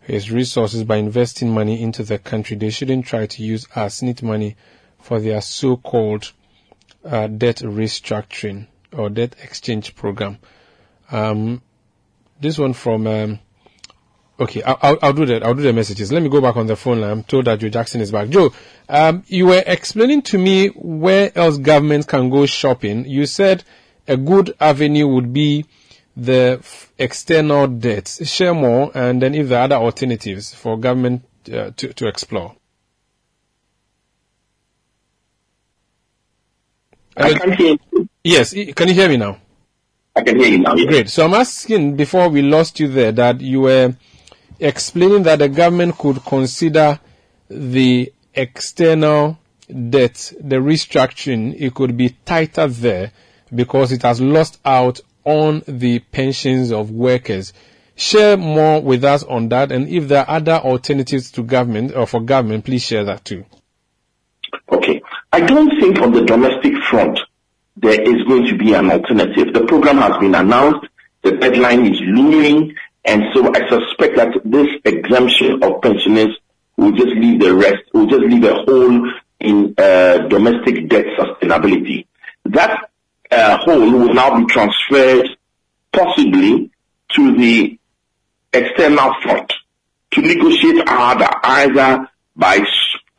[0.00, 2.56] his resources by investing money into the country.
[2.56, 4.56] They shouldn't try to use our SSNIT money
[5.00, 6.32] for their so-called
[7.04, 10.38] uh, debt restructuring or debt exchange program.
[11.10, 11.62] Um,
[12.40, 13.38] this one from, um,
[14.38, 15.42] okay, I'll, I'll, do that.
[15.42, 16.12] I'll do the messages.
[16.12, 17.10] Let me go back on the phone line.
[17.10, 18.28] I'm told that Joe Jackson is back.
[18.28, 18.52] Joe,
[18.88, 23.04] um, you were explaining to me where else government can go shopping.
[23.06, 23.64] You said
[24.08, 25.66] a good avenue would be
[26.16, 28.26] the f- external debts.
[28.28, 32.56] Share more, and then if there are other alternatives for government uh, to, to explore.
[37.16, 38.08] I can hear you.
[38.22, 39.38] Yes, can you hear me now?
[40.16, 40.74] I can hear you now.
[40.74, 40.86] Yes.
[40.88, 41.10] Great.
[41.10, 43.94] So I'm asking before we lost you there that you were
[44.58, 46.98] explaining that the government could consider
[47.48, 49.38] the external
[49.68, 53.12] debt, the restructuring, it could be tighter there
[53.54, 57.52] because it has lost out on the pensions of workers.
[57.96, 62.06] Share more with us on that, and if there are other alternatives to government or
[62.06, 63.44] for government, please share that too.
[64.70, 65.00] Okay.
[65.32, 67.18] I don't think on the domestic front
[67.76, 69.52] there is going to be an alternative.
[69.52, 70.86] The program has been announced.
[71.22, 72.74] The deadline is looming.
[73.04, 76.36] And so I suspect that this exemption of pensioners
[76.76, 82.06] will just leave the rest, will just leave a hole in uh, domestic debt sustainability.
[82.46, 82.90] That
[83.30, 85.28] uh, hole will now be transferred
[85.92, 86.70] possibly
[87.10, 87.78] to the
[88.52, 89.52] external front
[90.12, 92.64] to negotiate harder, either by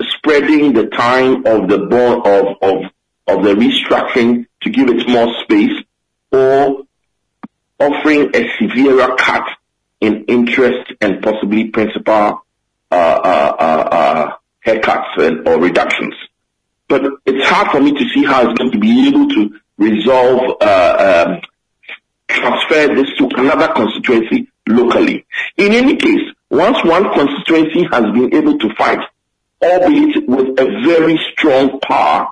[0.01, 2.91] spreading the time of the bond of, of,
[3.27, 5.83] of the restructuring to give it more space
[6.31, 6.83] or
[7.79, 9.43] offering a severer cut
[10.05, 12.45] in interest and possibly principal
[12.91, 16.13] uh, uh, uh, haircuts or reductions.
[16.87, 20.57] But it's hard for me to see how it's going to be able to resolve,
[20.61, 21.41] uh, um,
[22.27, 25.25] transfer this to another constituency locally.
[25.57, 28.99] In any case, once one constituency has been able to fight,
[29.63, 32.27] albeit with a very strong power,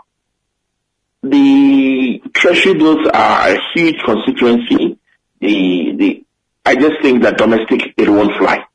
[1.23, 4.99] the treasury bills are a huge constituency.
[5.39, 6.25] The, the,
[6.65, 8.65] I just think that domestic, it won't fly.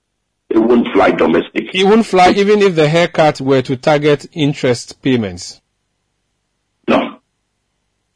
[0.51, 1.74] It won't fly domestic.
[1.74, 5.61] It won't fly even if the haircut were to target interest payments.
[6.87, 7.20] No.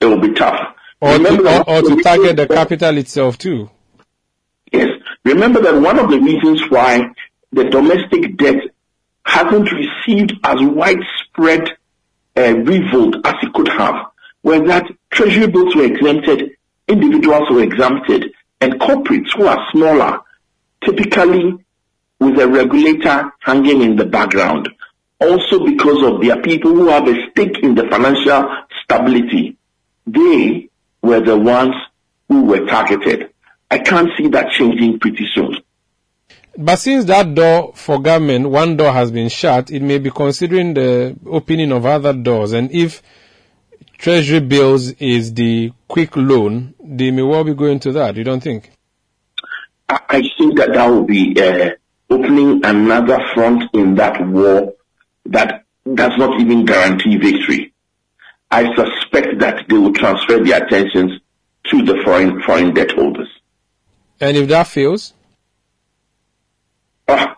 [0.01, 0.75] It will be tough.
[1.01, 3.71] Or Remember to, or, or to target the capital itself too.
[4.73, 4.89] Yes.
[5.25, 7.11] Remember that one of the reasons why
[7.53, 8.63] the domestic debt
[9.25, 11.69] hasn't received as widespread
[12.37, 13.95] uh, revolt as it could have
[14.43, 16.53] was that treasury bills were exempted,
[16.89, 18.33] individuals were exempted,
[18.63, 20.21] and corporates who are smaller,
[20.85, 21.59] typically
[22.21, 24.69] with a regulator hanging in the background.
[25.21, 28.49] Also because of their people who have a stake in the financial
[28.83, 29.57] stability,
[30.07, 30.69] they
[31.03, 31.75] were the ones
[32.29, 33.31] who were targeted.
[33.69, 35.57] I can't see that changing pretty soon.
[36.57, 40.75] But since that door for government, one door has been shut, it may be considering
[40.75, 42.53] the opening of other doors.
[42.53, 43.03] And if
[44.03, 48.17] treasury bills is the quick loan, they may well be going to that.
[48.17, 48.73] You don't think?
[49.89, 51.71] I think that that will be uh,
[52.11, 54.75] opening another front in that war
[55.27, 57.73] that does not even guarantee victory.
[58.51, 61.21] I suspect that they will transfer their attentions
[61.71, 63.29] to the foreign foreign debt holders.
[64.21, 65.15] And if that fails,
[67.09, 67.37] Ah,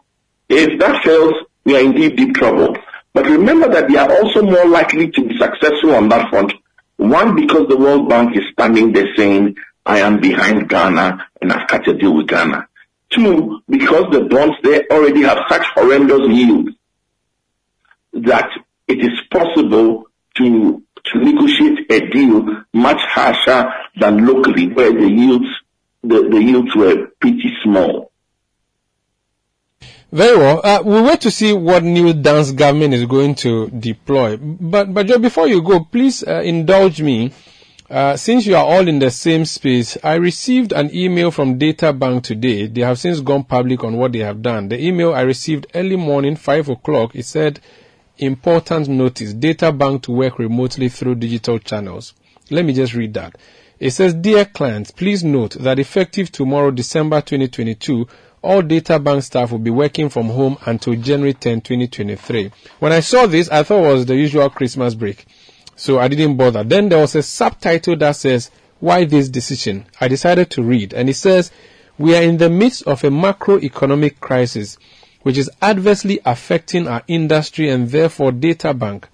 [0.49, 2.77] if that fails, we are in deep, deep trouble.
[3.15, 6.53] But remember that they are also more likely to be successful on that front.
[6.97, 11.69] One, because the World Bank is standing there saying, I am behind Ghana and I've
[11.69, 12.69] cut a deal with Ghana.
[13.11, 16.71] Two, because the bonds there already have such horrendous yields
[18.15, 18.51] that
[18.89, 20.05] it is possible
[20.37, 25.47] to to negotiate a deal much harsher than locally where the yields
[26.03, 28.11] the, the yields were pretty small.
[30.15, 30.61] Very well.
[30.63, 34.37] Uh, we'll wait to see what new dance government is going to deploy.
[34.37, 37.33] But, but Joe, before you go, please uh, indulge me.
[37.91, 42.23] Uh, since you are all in the same space, I received an email from Databank
[42.23, 42.69] today.
[42.69, 44.69] They have since gone public on what they have done.
[44.69, 47.59] The email I received early morning, 5 o'clock, it said,
[48.17, 52.15] important notice, Databank to work remotely through digital channels.
[52.51, 53.35] Let me just read that.
[53.81, 58.07] It says, Dear clients, please note that effective tomorrow, December 2022,
[58.45, 62.53] all Databank staff will be working from home until January 10, 2023.
[62.79, 65.25] When I saw this, I thought it was the usual Christmas break.
[65.77, 66.63] So I didn't bother.
[66.63, 69.87] Then there was a subtitle that says, Why this decision?
[70.01, 71.51] I decided to read, and it says,
[71.99, 74.79] We are in the midst of a macroeconomic crisis,
[75.23, 79.05] which is adversely affecting our industry and therefore Databank.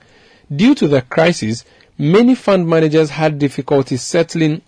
[0.54, 1.64] Due to the crisis,
[1.96, 4.60] many fund managers had difficulty settling,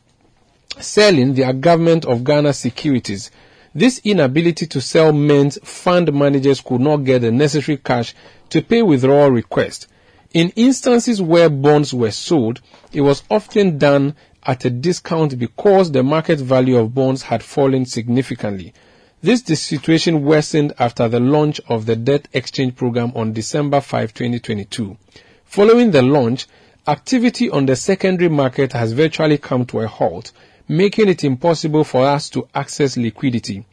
[0.78, 3.32] selling their government of Ghana securities.
[3.74, 8.14] This inability to sell meant fund managers could not get the necessary cash
[8.50, 9.86] to pay withdrawal requests.
[10.34, 12.60] In instances where bonds were sold,
[12.92, 17.86] it was often done at a discount because the market value of bonds had fallen
[17.86, 18.74] significantly.
[19.22, 24.96] This situation worsened after the launch of the debt exchange program on December 5, 2022.
[25.44, 26.46] Following the launch,
[26.88, 30.32] activity on the secondary market has virtually come to a halt,
[30.68, 33.64] making it impossible for us to access liquidity.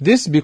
[0.00, 0.42] This, be-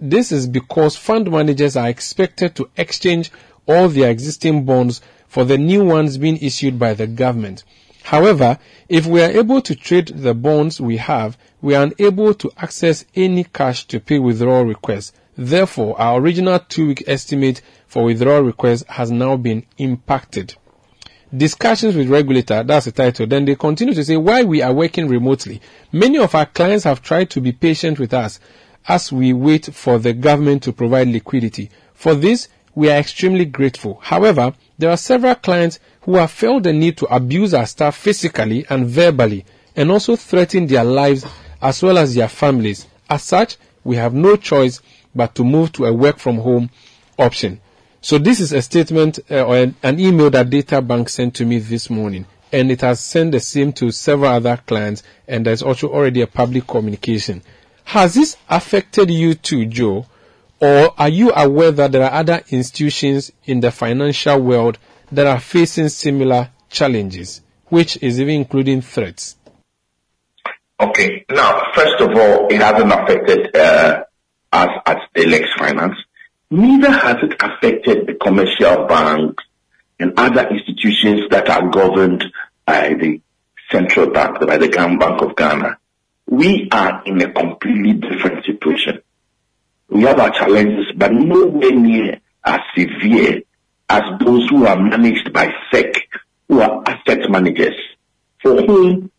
[0.00, 3.30] this is because fund managers are expected to exchange
[3.66, 7.64] all their existing bonds for the new ones being issued by the government.
[8.02, 12.50] However, if we are able to trade the bonds we have, we are unable to
[12.56, 15.12] access any cash to pay withdrawal requests.
[15.36, 20.54] Therefore, our original two-week estimate for withdrawal requests has now been impacted.
[21.36, 23.24] Discussions with regulator, that's the title.
[23.26, 25.60] Then they continue to say why we are working remotely.
[25.92, 28.40] Many of our clients have tried to be patient with us
[28.88, 31.70] as we wait for the government to provide liquidity.
[31.94, 34.00] For this, we are extremely grateful.
[34.02, 38.66] However, there are several clients who have felt the need to abuse our staff physically
[38.68, 39.44] and verbally
[39.76, 41.24] and also threaten their lives
[41.62, 42.86] as well as their families.
[43.08, 44.80] As such, we have no choice
[45.14, 46.70] but to move to a work from home
[47.18, 47.60] option.
[48.02, 51.58] So this is a statement uh, or an, an email that Databank sent to me
[51.58, 55.88] this morning and it has sent the same to several other clients and there's also
[55.88, 57.42] already a public communication.
[57.84, 60.06] Has this affected you too, Joe?
[60.60, 64.78] Or are you aware that there are other institutions in the financial world
[65.12, 69.36] that are facing similar challenges, which is even including threats?
[70.80, 71.24] Okay.
[71.30, 74.04] Now, first of all, it hasn't affected uh,
[74.52, 75.96] us at Dalex Finance.
[76.52, 79.44] Neither has it affected the commercial banks
[80.00, 82.24] and other institutions that are governed
[82.66, 83.20] by the
[83.70, 85.78] central bank, by the Bank of Ghana.
[86.26, 89.00] We are in a completely different situation.
[89.88, 93.42] We have our challenges, but nowhere near as severe
[93.88, 95.94] as those who are managed by SEC,
[96.48, 97.76] who are asset managers,
[98.42, 99.10] for whom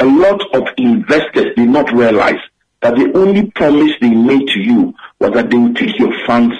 [0.00, 2.40] a lot of investors did not realize
[2.82, 6.54] that the only promise they made to you was that they would take your funds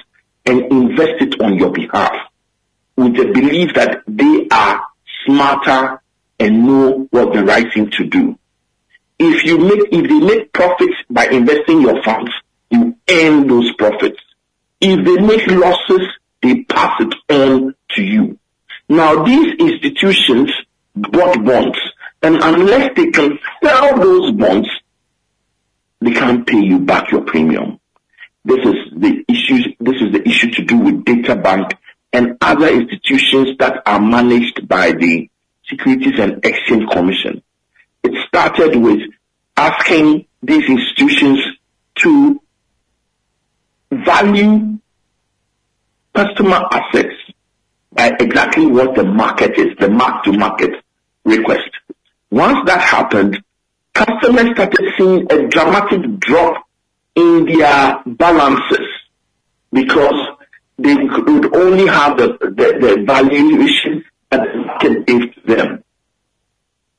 [0.46, 2.12] and invest it on your behalf
[2.96, 4.82] with the belief that they are
[5.24, 6.02] smarter
[6.38, 8.38] and know what the right thing to do.
[9.18, 12.30] If you make, if they make profits by investing your funds,
[12.70, 14.18] you earn those profits.
[14.80, 16.06] If they make losses,
[16.42, 18.38] they pass it on to you.
[18.88, 20.50] Now these institutions
[20.96, 21.78] bought bonds
[22.22, 24.68] and unless they can sell those bonds,
[26.00, 27.78] they can't pay you back your premium.
[28.44, 31.72] This is the issue, this is the issue to do with Databank
[32.12, 35.28] and other institutions that are managed by the
[35.68, 37.42] Securities and Exchange Commission.
[38.02, 39.00] It started with
[39.56, 41.38] asking these institutions
[41.96, 42.40] to
[43.92, 44.78] value
[46.14, 47.14] customer assets
[47.92, 50.70] by exactly what the market is, the mark to market
[51.24, 51.68] request.
[52.30, 53.42] Once that happened,
[53.94, 56.66] customers started seeing a dramatic drop
[57.14, 58.86] in their balances
[59.72, 60.28] because
[60.78, 65.84] they could only have the, the, the valuation that the market gave to them.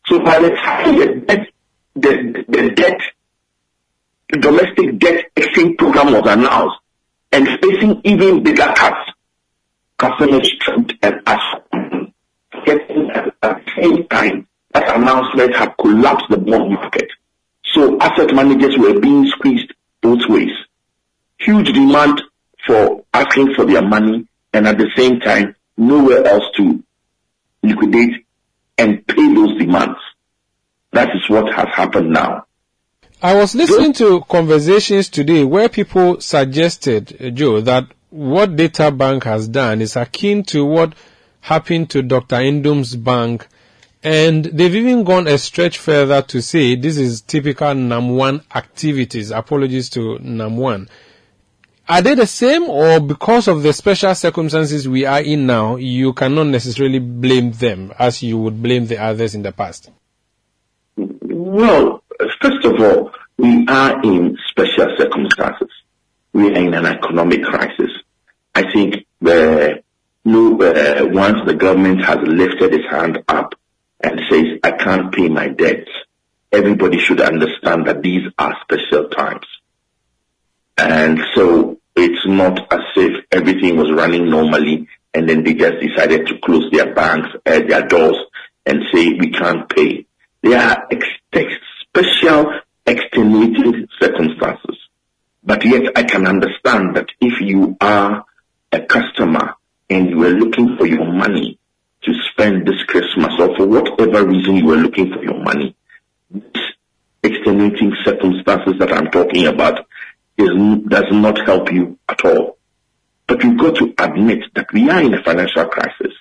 [0.05, 1.47] So by the time the debt,
[1.95, 3.01] the, the debt,
[4.29, 6.77] the domestic debt exchange program was announced
[7.31, 9.11] and facing even bigger cuts,
[9.97, 10.51] customers
[11.01, 11.61] and asked,
[12.65, 14.40] getting at, at the same time
[14.91, 17.09] that announcement had collapsed the bond market.
[17.73, 20.51] So asset managers were being squeezed both ways.
[21.39, 22.21] Huge demand
[22.65, 26.83] for asking for their money and at the same time nowhere else to
[27.63, 28.25] liquidate
[28.77, 29.99] and pay those demands.
[30.91, 32.45] That is what has happened now.
[33.21, 39.47] I was listening to conversations today where people suggested, uh, Joe, that what Databank has
[39.47, 40.93] done is akin to what
[41.39, 42.37] happened to Dr.
[42.37, 43.47] Indum's bank
[44.03, 49.31] and they've even gone a stretch further to say this is typical NAM1 activities.
[49.31, 50.89] Apologies to NAM1.
[51.87, 56.13] Are they the same or because of the special circumstances we are in now, you
[56.13, 59.91] cannot necessarily blame them as you would blame the others in the past?
[60.95, 62.03] Well,
[62.41, 65.69] first of all, we are in special circumstances.
[66.33, 67.89] We are in an economic crisis.
[68.55, 69.83] I think the,
[70.25, 73.53] uh, once the government has lifted its hand up
[74.03, 75.89] and says, I can't pay my debts,
[76.51, 79.45] everybody should understand that these are special times.
[80.77, 86.27] And so it's not as if everything was running normally and then they just decided
[86.27, 88.17] to close their banks, uh, their doors
[88.65, 90.05] and say, we can't pay.
[90.41, 92.53] There are ex- special
[92.85, 94.77] extenuating circumstances.
[95.43, 98.25] But yet I can understand that if you are
[98.71, 99.55] a customer
[99.89, 101.59] and you are looking for your money
[102.03, 105.75] to spend this Christmas or for whatever reason you were looking for your money,
[106.29, 106.43] these
[107.23, 109.85] extenuating circumstances that I'm talking about
[110.37, 110.49] is,
[110.87, 112.57] does not help you at all.
[113.27, 116.13] But you've got to admit that we are in a financial crisis.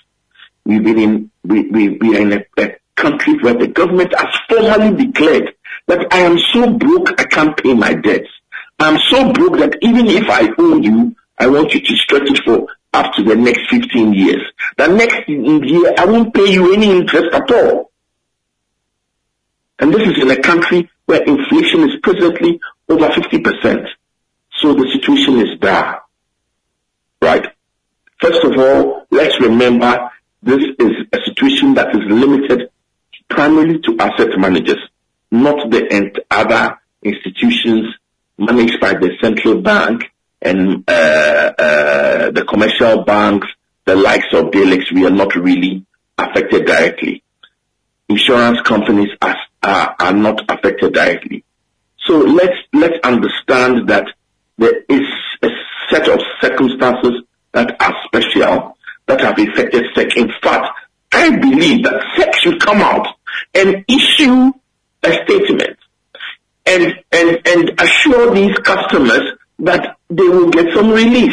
[0.64, 4.34] We've been in, we, we, we are in a, a country where the government has
[4.48, 5.54] formally declared
[5.86, 8.28] that I am so broke I can't pay my debts.
[8.78, 12.44] I'm so broke that even if I owe you, I want you to stretch it
[12.44, 14.43] for up to the next 15 years.
[14.76, 17.91] The next year, I won't pay you any interest at all.
[19.78, 23.86] And this is in a country where inflation is presently over 50%.
[24.61, 26.01] So the situation is dire.
[27.22, 27.47] Right?
[28.20, 30.11] First of all, let's remember
[30.43, 32.70] this is a situation that is limited
[33.28, 34.80] primarily to asset managers,
[35.30, 37.95] not the other institutions
[38.36, 40.09] managed by the central bank
[40.43, 43.47] and uh, uh, the commercial banks,
[43.84, 45.84] the likes of Dalex, we are not really
[46.16, 47.22] affected directly.
[48.09, 51.45] Insurance companies are, not affected directly.
[52.07, 52.57] So let's,
[53.05, 54.07] understand that
[54.59, 55.07] there is
[55.43, 55.49] a
[55.91, 57.22] set of circumstances
[57.53, 58.76] that are special
[59.07, 60.16] that have affected SEC.
[60.16, 60.66] In fact,
[61.12, 63.07] I believe that SEC should come out
[63.55, 64.53] and issue
[65.03, 65.78] a statement
[66.66, 71.32] and assure these customers that they will get some relief.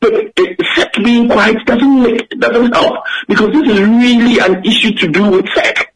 [0.00, 5.08] But SEC being quiet doesn't make, doesn't help because this is really an issue to
[5.08, 5.94] do with SEC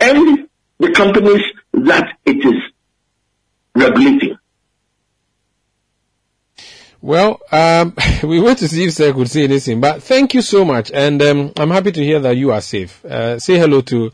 [0.00, 0.48] and
[0.78, 1.42] the companies
[1.72, 2.62] that it is
[3.74, 4.38] regulating.
[7.00, 10.64] Well, um, we wait to see if Sir could say anything, but thank you so
[10.64, 13.04] much, and um, I'm happy to hear that you are safe.
[13.04, 14.10] Uh, say hello to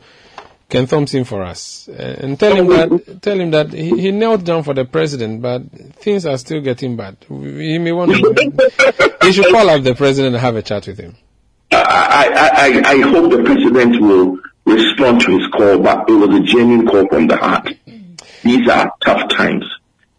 [0.67, 4.43] Ken Thompson for us, uh, and tell him that tell him that he, he, knelt
[4.43, 5.61] down for the president, but
[5.97, 7.17] things are still getting bad.
[7.27, 9.17] He may want to.
[9.21, 11.15] he should call up the president and have a chat with him.
[11.71, 16.35] I, I, I, I hope the president will respond to his call, but it was
[16.35, 17.69] a genuine call from the heart.
[18.43, 19.65] These are tough times,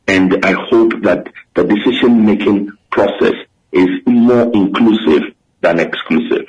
[0.06, 3.34] and I hope that the decision-making process
[3.72, 6.46] is more inclusive than exclusive.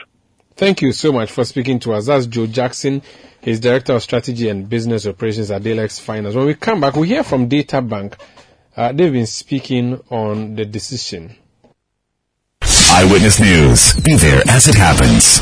[0.58, 2.08] Thank you so much for speaking to us.
[2.08, 3.04] That's Joe Jackson.
[3.42, 6.34] He's Director of Strategy and Business Operations at Dalex Finance.
[6.34, 8.16] When we come back, we hear from Databank.
[8.76, 11.36] Uh, they've been speaking on the decision.
[12.64, 13.94] Eyewitness News.
[14.02, 15.42] Be there as it happens.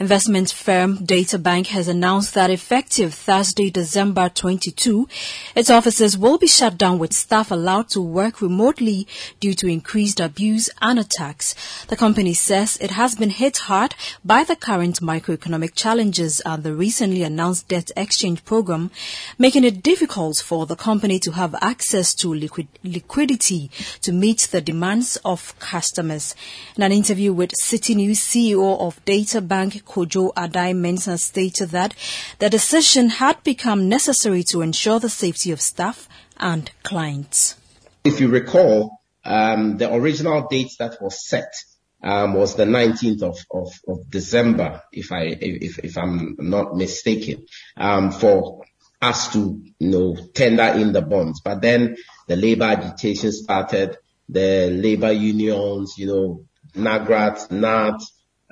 [0.00, 5.08] Investment firm Databank has announced that effective Thursday, December 22,
[5.54, 9.06] its offices will be shut down with staff allowed to work remotely
[9.38, 11.54] due to increased abuse and attacks.
[11.86, 16.74] The company says it has been hit hard by the current macroeconomic challenges and the
[16.74, 18.90] recently announced debt exchange program,
[19.38, 23.70] making it difficult for the company to have access to liquid liquidity
[24.02, 26.34] to meet the demands of customers.
[26.76, 31.94] In an interview with Citi News, CEO of Databank Kojo Addae-Mensah stated that
[32.38, 36.08] the decision had become necessary to ensure the safety of staff
[36.38, 37.56] and clients.
[38.04, 41.54] If you recall, um, the original date that was set
[42.02, 47.46] um, was the 19th of, of, of, December, if I if, if I'm not mistaken,
[47.78, 48.64] um, for
[49.00, 51.40] us to you know tender in the bonds.
[51.40, 51.96] But then
[52.28, 53.96] the labor agitation started
[54.28, 58.00] the labor unions, you know, NAGRAT, NAT,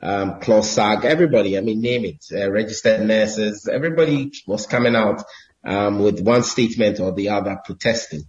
[0.02, 5.22] um, CLOSAG, everybody, I mean, name it, uh, registered nurses, everybody was coming out
[5.64, 8.24] um, with one statement or the other protesting.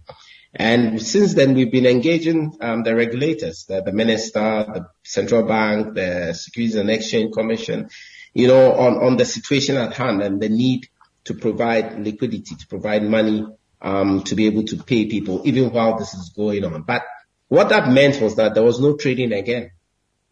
[0.54, 5.94] And since then, we've been engaging um, the regulators, the, the, minister, the central bank,
[5.94, 7.90] the Securities and Exchange Commission,
[8.34, 10.88] you know, on, on the situation at hand and the need
[11.24, 13.44] to provide liquidity, to provide money
[13.82, 16.82] um, to be able to pay people, even while this is going on.
[16.82, 17.02] But
[17.48, 19.70] what that meant was that there was no trading again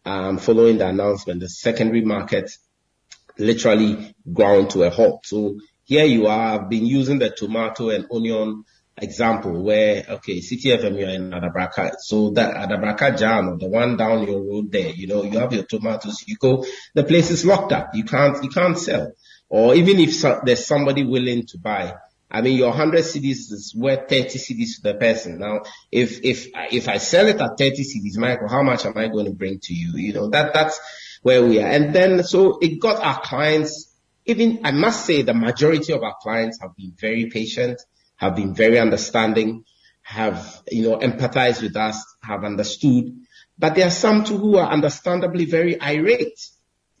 [0.05, 1.39] um, following the announcement.
[1.39, 2.51] The secondary market
[3.37, 5.25] literally ground to a halt.
[5.25, 8.63] So here you are, I've been using the tomato and onion
[8.97, 11.95] example where, okay, Citi FM, you're in Adabraka.
[11.99, 15.63] So that Adabraka Jam, the one down your road there, you know, you have your
[15.63, 17.95] tomatoes, you go, the place is locked up.
[17.95, 19.13] You can't, you can't sell.
[19.49, 21.95] Or even if there's somebody willing to buy,
[22.33, 25.37] I mean, your 100 cedis is worth 30 cedis to the person.
[25.37, 25.61] Now,
[25.91, 29.25] if, if, if I sell it at 30 cedis, Michael, how much am I going
[29.25, 29.93] to bring to you?
[29.97, 30.79] You know, that, that's
[31.21, 31.67] where we are.
[31.67, 36.15] And then, so it got our clients, even, I must say the majority of our
[36.19, 37.79] clients have been very patient,
[38.15, 39.65] have been very understanding,
[40.01, 43.15] have, you know, empathized with us, have understood.
[43.59, 46.39] But there are some too who are understandably very irate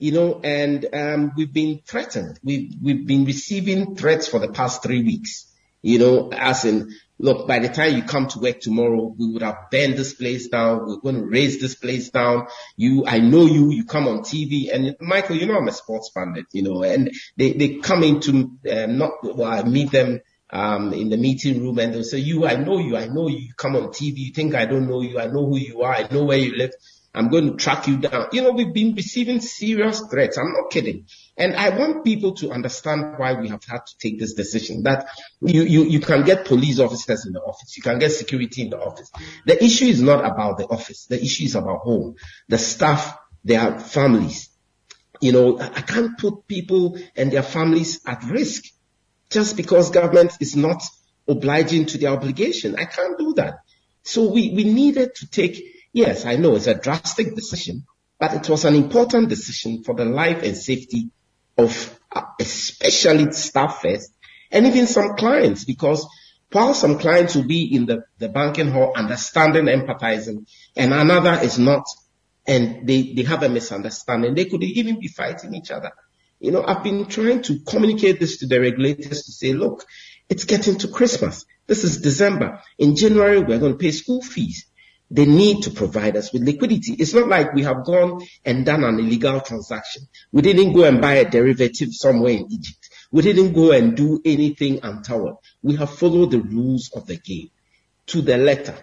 [0.03, 2.37] you know, and um, we've been threatened.
[2.43, 5.49] We've we've been receiving threats for the past three weeks.
[5.81, 9.43] You know, as in, look, by the time you come to work tomorrow, we would
[9.43, 10.85] have burned this place down.
[10.85, 12.47] We're going to raise this place down.
[12.75, 13.71] You, I know you.
[13.71, 16.47] You come on TV, and Michael, you know I'm a sports pundit.
[16.51, 21.11] You know, and they they come into uh, not well, I meet them um, in
[21.11, 23.77] the meeting room and they'll say, you, I know you, I know you, you come
[23.77, 26.25] on TV, you think I don't know you, I know who you are, I know
[26.25, 26.71] where you live.
[27.15, 28.27] I'm going to track you down.
[28.31, 30.37] You know, we've been receiving serious threats.
[30.37, 31.05] I'm not kidding.
[31.37, 35.07] And I want people to understand why we have had to take this decision that
[35.41, 37.77] you, you, you can get police officers in the office.
[37.77, 39.11] You can get security in the office.
[39.45, 41.05] The issue is not about the office.
[41.05, 42.15] The issue is about home,
[42.49, 44.49] the staff, their families.
[45.21, 48.65] You know, I can't put people and their families at risk
[49.29, 50.83] just because government is not
[51.27, 52.75] obliging to their obligation.
[52.75, 53.59] I can't do that.
[54.03, 57.85] So we, we needed to take, yes, I know it's a drastic decision,
[58.19, 61.09] but it was an important decision for the life and safety
[61.57, 64.11] of uh, especially staff first
[64.51, 66.07] and even some clients because
[66.51, 71.57] while some clients will be in the, the banking hall understanding, empathizing, and another is
[71.57, 71.83] not,
[72.45, 75.91] and they, they have a misunderstanding, they could even be fighting each other.
[76.39, 79.83] You know, I've been trying to communicate this to the regulators to say, look,
[80.29, 81.45] it's getting to Christmas.
[81.65, 82.61] This is December.
[82.77, 84.65] In January, we're going to pay school fees.
[85.11, 86.93] They need to provide us with liquidity.
[86.93, 90.03] It's not like we have gone and done an illegal transaction.
[90.31, 92.89] We didn't go and buy a derivative somewhere in Egypt.
[93.11, 95.35] We didn't go and do anything untoward.
[95.61, 97.51] We have followed the rules of the game
[98.07, 98.75] to the letter.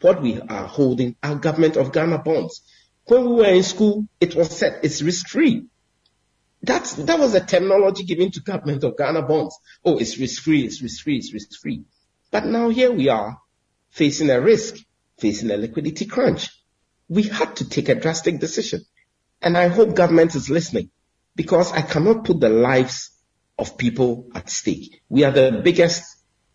[0.00, 2.62] What we are holding are government of Ghana bonds.
[3.06, 5.66] When we were in school, it was said it's risk free.
[6.62, 9.58] That's, that was a terminology given to government of Ghana bonds.
[9.84, 11.82] Oh, it's risk free, it's risk free, it's risk free.
[12.30, 13.38] But now here we are
[13.90, 14.76] facing a risk,
[15.18, 16.50] facing a liquidity crunch.
[17.08, 18.84] We had to take a drastic decision.
[19.40, 20.90] And I hope government is listening
[21.36, 23.10] because I cannot put the lives
[23.58, 25.02] of people at stake.
[25.08, 26.02] We are the biggest,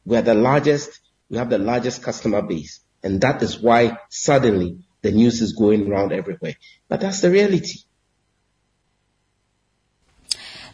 [0.06, 1.00] we are the largest,
[1.30, 2.82] we have the largest customer base.
[3.04, 6.56] And that is why suddenly the news is going around everywhere.
[6.88, 7.80] But that's the reality.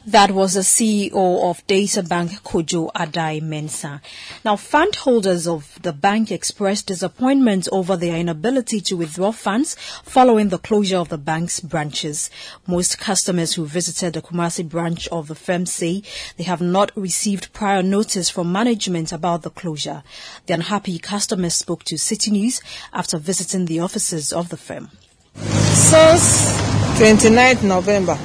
[0.08, 4.01] That was the CEO of Databank, Kojo Addae-Mensah.
[4.43, 10.49] Now, fund holders of the bank expressed disappointment over their inability to withdraw funds following
[10.49, 12.30] the closure of the bank's branches.
[12.68, 16.03] Most customers who visited the Kumasi branch of the firm say
[16.38, 20.03] they have not received prior notice from management about the closure.
[20.45, 22.62] The unhappy customers spoke to Citi News
[22.93, 24.91] after visiting the offices of the firm.
[25.34, 26.53] Since
[26.99, 28.20] 29th November,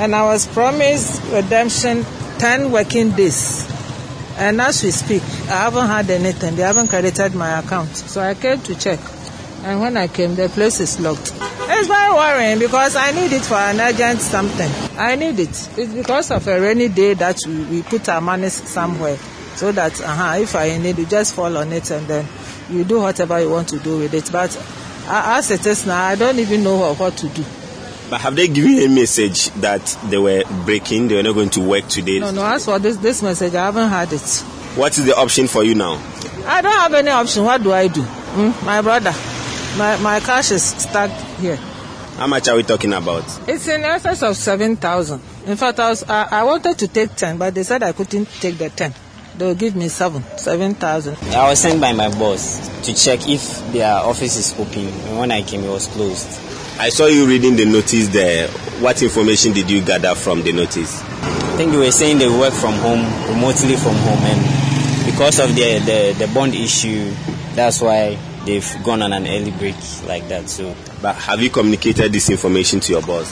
[0.00, 2.04] and I was promised redemption
[2.38, 3.68] 10 working days.
[4.38, 6.56] And as we speak, I haven't had anything.
[6.56, 7.94] They haven't credited my account.
[7.94, 8.98] So I came to check.
[9.62, 11.34] And when I came, the place is locked.
[11.72, 14.70] It's very worrying because I need it for an urgent something.
[14.98, 15.50] I need it.
[15.76, 19.18] It's because of a rainy day that we, we put our money somewhere.
[19.56, 22.26] So that uh-huh, if I need you just fall on it and then
[22.70, 24.32] you do whatever you want to do with it.
[24.32, 24.56] But
[25.06, 27.44] as it is now, I don't even know what, what to do.
[28.10, 31.60] But have they given a message that they were breaking, they were not going to
[31.60, 32.18] work today?
[32.18, 34.20] No, no, as for this, this message, I haven't had it.
[34.74, 35.92] What is the option for you now?
[36.44, 37.44] I don't have any option.
[37.44, 38.02] What do I do?
[38.02, 38.66] Hmm?
[38.66, 39.12] My brother,
[39.78, 41.54] my, my cash is stuck here.
[42.16, 43.22] How much are we talking about?
[43.48, 45.20] It's in excess of 7,000.
[45.46, 48.26] In fact, I, was, I, I wanted to take 10, but they said I couldn't
[48.40, 48.92] take the 10.
[49.38, 51.16] They'll give me 7, 7,000.
[51.32, 54.88] I was sent by my boss to check if their office is open.
[54.88, 56.28] And when I came, it was closed.
[56.80, 58.48] I saw you reading the notice there.
[58.80, 61.02] What information did you gather from the notice?
[61.02, 65.54] I think they were saying they work from home, remotely from home, and because of
[65.54, 67.12] the, the, the bond issue,
[67.52, 68.16] that's why
[68.46, 69.74] they've gone on an early break
[70.06, 70.48] like that.
[70.48, 73.30] So, but have you communicated this information to your boss?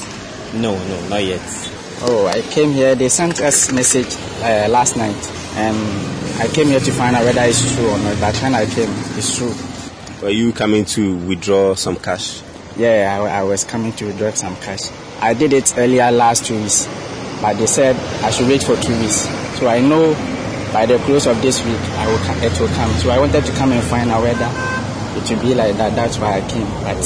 [0.53, 1.41] No, no, not yet.
[2.03, 2.95] Oh, I came here.
[2.97, 5.17] They sent us message uh, last night,
[5.57, 8.21] and I came here to find out whether it's true or not.
[8.21, 9.55] But when I came, it's true.
[10.21, 12.43] Were you coming to withdraw some cash?
[12.79, 14.89] Yeah, I, I, was coming to withdraw some cash.
[15.21, 16.87] I did it earlier last two weeks,
[17.43, 19.27] but they said I should wait for two weeks.
[19.59, 20.15] So I know
[20.73, 22.93] by the close of this week I will, it will come.
[22.99, 24.47] So I wanted to come and find out whether
[25.19, 25.97] it will be like that.
[25.97, 26.69] That's why I came.
[26.87, 27.03] But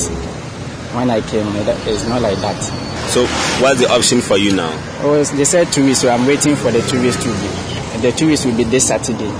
[0.95, 2.61] when I came, it's not like that.
[3.09, 3.25] So
[3.64, 4.70] what's the option for you now?
[5.01, 8.03] Oh, they said two weeks, so I'm waiting for the two weeks to be.
[8.03, 9.33] The two weeks will be this Saturday,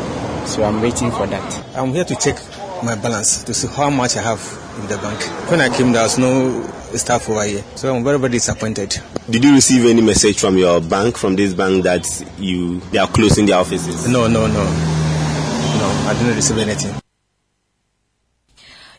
[0.47, 1.77] so I'm waiting for that.
[1.77, 2.39] I'm here to check
[2.83, 4.41] my balance to see how much I have
[4.81, 5.21] in the bank.
[5.51, 6.63] When I came, there was no
[6.95, 9.01] staff over here, so I'm very, very disappointed.
[9.31, 12.07] Did you receive any message from your bank, from this bank, that
[12.39, 14.09] you they are closing their offices?
[14.09, 16.09] No, no, no, no.
[16.09, 17.02] I didn't receive anything.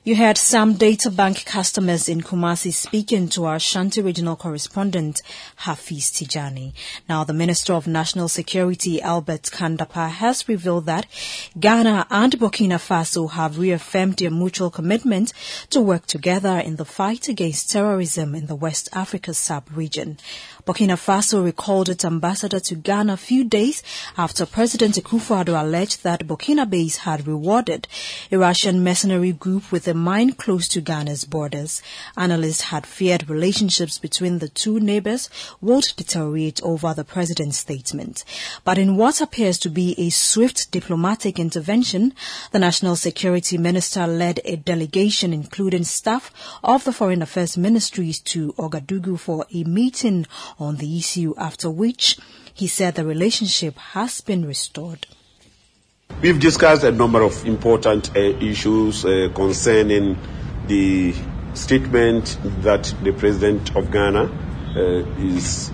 [0.05, 5.21] You heard some Databank customers in Kumasi speaking to our Shanti regional correspondent
[5.55, 6.73] Hafiz Tijani.
[7.07, 11.05] Now, the Minister of National Security Albert Kan-Dapaah has revealed that
[11.57, 15.31] Ghana and Burkina Faso have reaffirmed their mutual commitment
[15.69, 20.17] to work together in the fight against terrorism in the West Africa sub-region.
[20.66, 23.84] Burkina Faso recalled its ambassador to Ghana a few days
[24.18, 27.86] after President Akufo-Addo alleged that Burkina Faso had rewarded
[28.32, 31.82] a Russian mercenary group with a mine close to Ghana's borders.
[32.16, 38.24] Analysts had feared relationships between the two neighbors would deteriorate over the president's statement.
[38.64, 42.14] But in what appears to be a swift diplomatic intervention,
[42.51, 46.32] the National Security Minister led a delegation including staff
[46.64, 50.26] of the Foreign Affairs Ministries to Ouagadougou for a meeting
[50.59, 52.17] on the issue, after which
[52.53, 55.07] he said the relationship has been restored.
[56.21, 60.17] We've discussed a number of important uh, issues uh, concerning
[60.67, 61.13] the
[61.53, 64.23] statement that the President of Ghana
[64.75, 64.79] uh,
[65.19, 65.71] is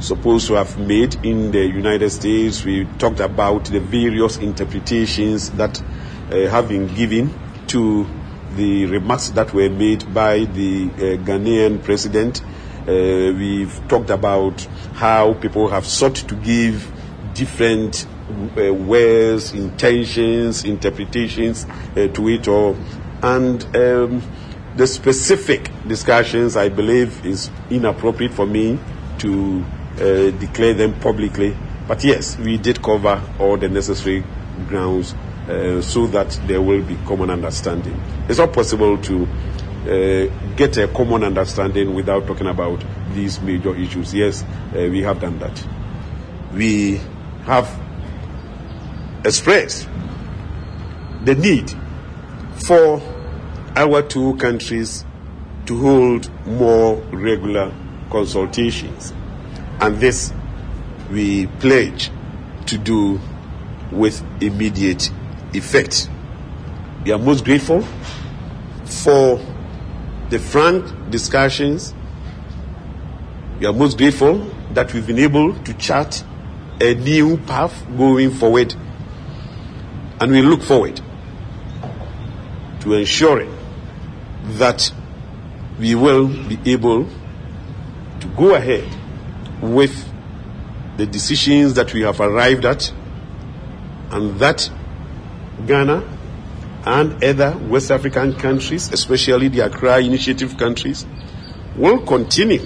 [0.00, 2.64] supposed to have made in the United States.
[2.64, 7.34] We talked about the various interpretations that uh, have been given
[7.68, 8.06] to
[8.54, 12.42] the remarks that were made by the uh, Ghanaian president.
[12.88, 14.62] Uh, we've talked about
[14.94, 16.90] how people have sought to give
[17.34, 18.06] different
[18.56, 22.74] uh, words, intentions, interpretations uh, to it all.
[23.22, 24.22] And um,
[24.74, 28.78] the specific discussions, I believe, is inappropriate for me
[29.18, 29.64] to
[29.96, 31.54] uh, declare them publicly.
[31.86, 34.24] But yes, we did cover all the necessary
[34.66, 35.14] grounds
[35.48, 38.00] uh, so that there will be common understanding.
[38.30, 39.28] It's not possible to
[40.56, 42.84] get a common understanding without talking about
[43.14, 44.12] these major issues.
[44.12, 45.66] Yes, uh, we have done that.
[46.52, 47.00] We
[47.44, 47.68] have
[49.24, 49.88] expressed
[51.24, 51.72] the need
[52.66, 53.00] for
[53.76, 55.04] our two countries
[55.66, 57.72] to hold more regular
[58.10, 59.12] consultations.
[59.80, 60.32] And this
[61.10, 62.10] we pledge
[62.66, 63.20] to do
[63.90, 65.10] with immediate
[65.54, 66.10] effect.
[67.04, 67.82] We are most grateful
[68.84, 69.40] for
[70.30, 71.94] the frank discussions.
[73.60, 74.38] We are most grateful
[74.72, 76.22] that we've been able to chart
[76.80, 78.74] a new path going forward.
[80.20, 81.00] And we look forward
[82.80, 83.54] to ensuring
[84.58, 84.92] that
[85.78, 87.08] we will be able
[88.20, 88.88] to go ahead
[89.62, 90.08] with
[90.96, 92.92] the decisions that we have arrived at
[94.10, 94.70] and that
[95.66, 96.17] Ghana
[96.88, 101.04] and other West African countries, especially the Accra Initiative countries,
[101.76, 102.64] will continue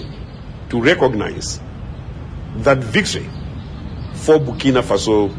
[0.68, 1.58] to recognize
[2.58, 3.28] that victory
[4.14, 5.36] for Burkina Faso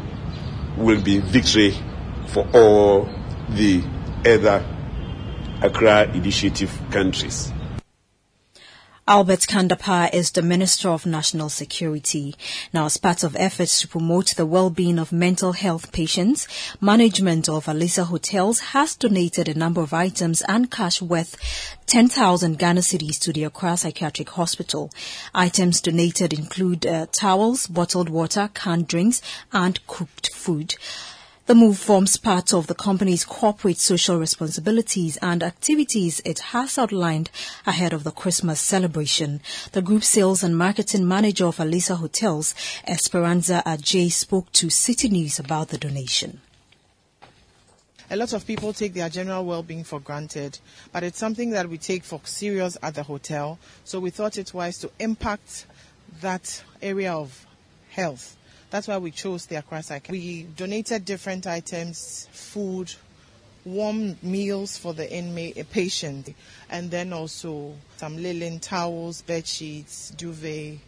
[0.76, 1.74] will be victory
[2.26, 3.08] for all
[3.48, 3.82] the
[4.26, 4.62] other
[5.62, 7.53] Accra Initiative countries.
[9.06, 12.34] Albert Kan-Dapaah is the Minister of National Security.
[12.72, 16.48] Now, as part of efforts to promote the well-being of mental health patients,
[16.80, 21.36] management of Alisa Hotels has donated a number of items and cash worth
[21.84, 24.90] 10,000 Ghana cedis to the Accra Psychiatric Hospital.
[25.34, 29.20] Items donated include uh, towels, bottled water, canned drinks,
[29.52, 30.76] and cooked food.
[31.46, 37.30] The move forms part of the company's corporate social responsibilities and activities it has outlined
[37.66, 39.42] ahead of the Christmas celebration.
[39.72, 42.54] The group sales and marketing manager of Alisa Hotels,
[42.86, 46.40] Esperanza Ajay, spoke to Citi News about the donation.
[48.10, 50.58] A lot of people take their general well-being for granted,
[50.92, 53.58] but it's something that we take for serious at the hotel.
[53.84, 55.66] So we thought it wise to impact
[56.22, 57.46] that area of
[57.90, 58.38] health
[58.74, 60.08] that's why we chose the Accra Psych.
[60.10, 62.92] We donated different items, food,
[63.64, 66.34] warm meals for the inmate patient,
[66.68, 70.80] and then also some linen towels, bed sheets, duvet,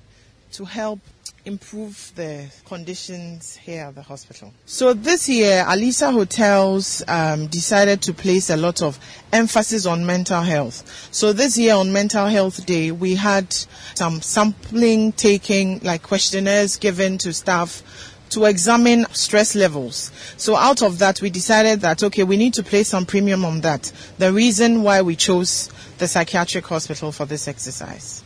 [0.53, 1.01] to help
[1.47, 4.53] improve the conditions here at the hospital.
[4.66, 8.99] So this year, Alisa Hotels um, decided to place a lot of
[9.32, 11.09] emphasis on mental health.
[11.12, 13.53] So this year on Mental Health Day, we had
[13.94, 17.82] some sampling taking, like questionnaires given to staff
[18.30, 20.11] to examine stress levels.
[20.36, 23.61] So out of that, we decided that, okay, we need to place some premium on
[23.61, 23.92] that.
[24.18, 28.24] The reason why we chose the psychiatric hospital for this exercise.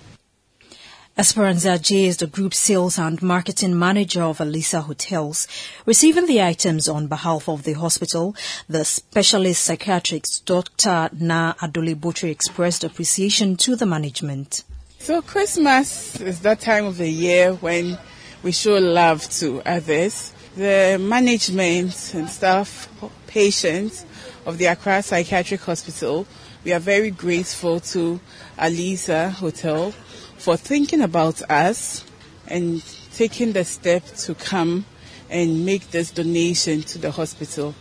[1.20, 5.46] Esperanza J is the group sales and marketing manager of Alisa Hotels.
[5.84, 8.34] Receiving the items on behalf of the hospital,
[8.70, 11.10] the specialist psychiatrist Dr.
[11.12, 14.64] Na Adole Botri expressed appreciation to the management.
[14.98, 17.98] So Christmas is that time of the year when
[18.42, 20.32] we show love to others.
[20.56, 22.88] The management and staff,
[23.26, 24.06] patients
[24.46, 26.26] of the Accra Psychiatric Hospital,
[26.64, 28.20] we are very grateful to
[28.58, 29.92] Alisa Hotel
[30.40, 32.02] for thinking about us
[32.46, 32.82] and
[33.12, 34.86] taking the step to come
[35.28, 37.74] and make this donation to the hospital.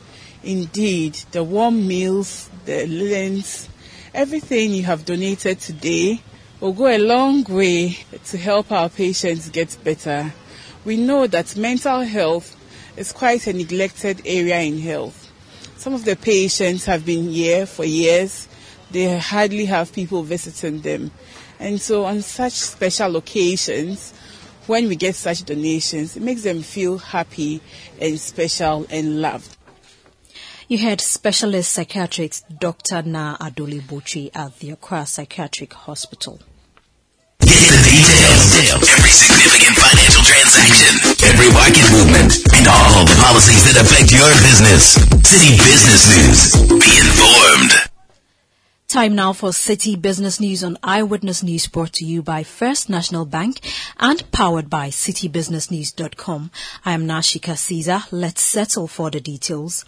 [0.43, 3.69] Indeed, the warm meals, the linens,
[4.13, 6.21] everything you have donated today
[6.59, 10.33] will go a long way to help our patients get better.
[10.83, 12.57] We know that mental health
[12.97, 15.31] is quite a neglected area in health.
[15.77, 18.49] Some of the patients have been here for years.
[18.91, 21.11] They hardly have people visiting them.
[21.59, 24.13] And so on such special occasions,
[24.67, 27.61] when we get such donations, it makes them feel happy
[27.99, 29.57] and special and loved.
[30.69, 33.01] You had specialist psychiatrist Dr.
[33.01, 36.39] Na Adole Botri at the Accra Psychiatric Hospital.
[37.41, 38.85] Get the details.
[38.93, 40.93] Every significant financial transaction,
[41.25, 44.97] every market movement, and all the policies that affect your business.
[45.25, 46.69] Citi Business News.
[46.77, 47.88] Be informed.
[48.89, 53.23] Time now for Citi Business News on Eyewitness News brought to you by First National
[53.23, 53.59] Bank
[53.99, 56.49] and powered by citibusinessnews.com.
[56.83, 57.99] I am Nashika Caesar.
[58.11, 59.85] Let's settle for the details.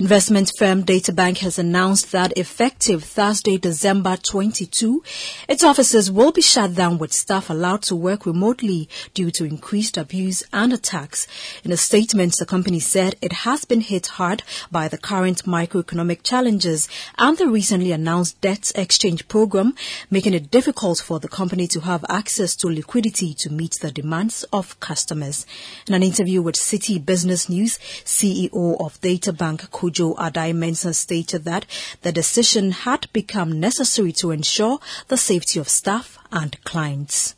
[0.00, 5.02] Investment firm Databank has announced that effective Thursday, December 22,
[5.48, 9.96] its offices will be shut down with staff allowed to work remotely due to increased
[9.96, 11.26] abuse and attacks.
[11.64, 16.22] In a statement, the company said it has been hit hard by the current microeconomic
[16.22, 16.88] challenges
[17.18, 19.74] and the recently announced debt exchange program,
[20.12, 24.44] making it difficult for the company to have access to liquidity to meet the demands
[24.52, 25.44] of customers.
[25.88, 31.64] In an interview with Citi Business News, CEO of Databank Kojo Addae-Mensah stated that
[32.02, 34.78] the decision had become necessary to ensure
[35.08, 37.34] the safety of staff and clients.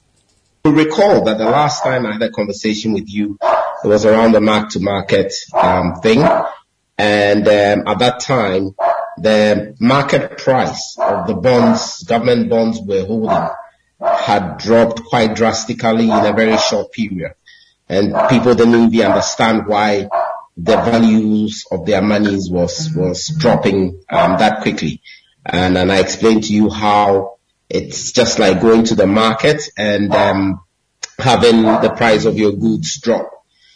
[0.64, 3.38] You recall that the last time I had a conversation with you,
[3.84, 6.22] it was around the mark-to-market um, thing.
[6.98, 8.74] And um, at that time,
[9.16, 13.48] the market price of the bonds, government bonds we're holding
[14.00, 17.34] had dropped quite drastically in a very short period.
[17.88, 20.08] And people didn't even understand why
[20.56, 25.00] the values of their monies was, was dropping um, that quickly.
[25.44, 27.38] And, and I explained to you how
[27.68, 30.60] it's just like going to the market and um,
[31.18, 33.30] having the price of your goods drop.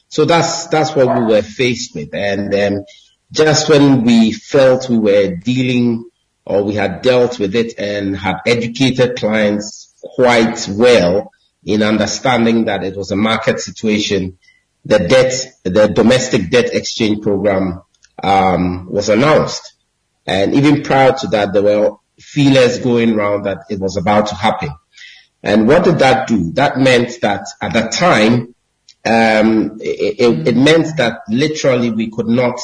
[0.08, 2.14] So that's that's what we were faced with.
[2.14, 2.84] And um,
[3.32, 6.08] just when we felt we were dealing
[6.44, 11.30] or we had dealt with it and had educated clients quite well
[11.64, 14.38] in understanding that it was a market situation,
[14.84, 15.32] the debt,
[15.62, 17.82] the domestic debt exchange program
[18.22, 19.74] um, was announced.
[20.26, 24.34] And even prior to that, there were feelers going around that it was about to
[24.34, 24.70] happen.
[25.42, 26.52] And what did that do?
[26.52, 28.54] That meant that at that time,
[29.04, 32.58] um, it, it, it meant that literally we could not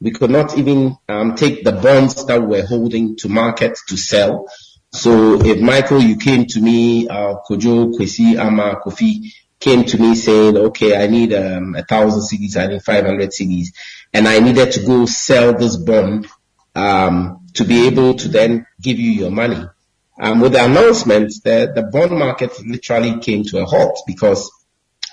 [0.00, 3.96] we could not even um, take the bonds that we were holding to market to
[3.96, 4.46] sell.
[4.92, 10.14] So if Michael, you came to me, uh, Kojo, Kwesi, Ama, Kofi came to me
[10.14, 13.68] saying, okay, I need um, a thousand cedis, I need 500 cedis.
[14.12, 16.26] and I needed to go sell this bond
[16.74, 19.64] um, to be able to then give you your money.
[20.20, 24.50] Um, with the announcement, the, the bond market literally came to a halt because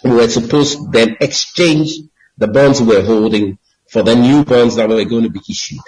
[0.04, 1.94] we were supposed to then exchange
[2.38, 3.58] the bonds we were holding
[3.90, 5.80] for the new bonds that were going to be issued.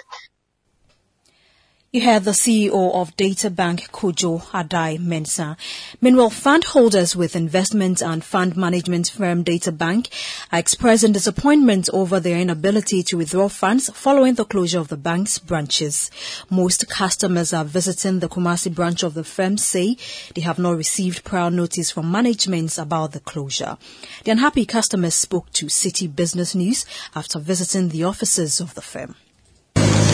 [1.94, 5.56] You heard the CEO of Databank Kojo Addae-Mensah.
[6.00, 10.08] Meanwhile, fund holders with investment and fund management firm Databank
[10.50, 15.38] are expressing disappointment over their inability to withdraw funds following the closure of the bank's
[15.38, 16.10] branches.
[16.50, 19.96] Most customers are visiting the Kumasi branch of the firm say
[20.34, 23.78] they have not received prior notice from management about the closure.
[24.24, 29.14] The unhappy customers spoke to Citi Business News after visiting the offices of the firm.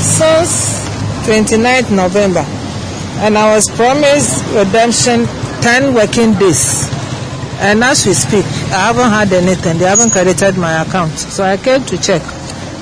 [0.00, 0.88] Since
[1.28, 2.44] 29th November,
[3.20, 5.26] and I was promised redemption
[5.60, 6.88] 10 working days.
[7.60, 9.76] And as we speak, I haven't had anything.
[9.78, 11.12] They haven't credited my account.
[11.18, 12.22] So I came to check.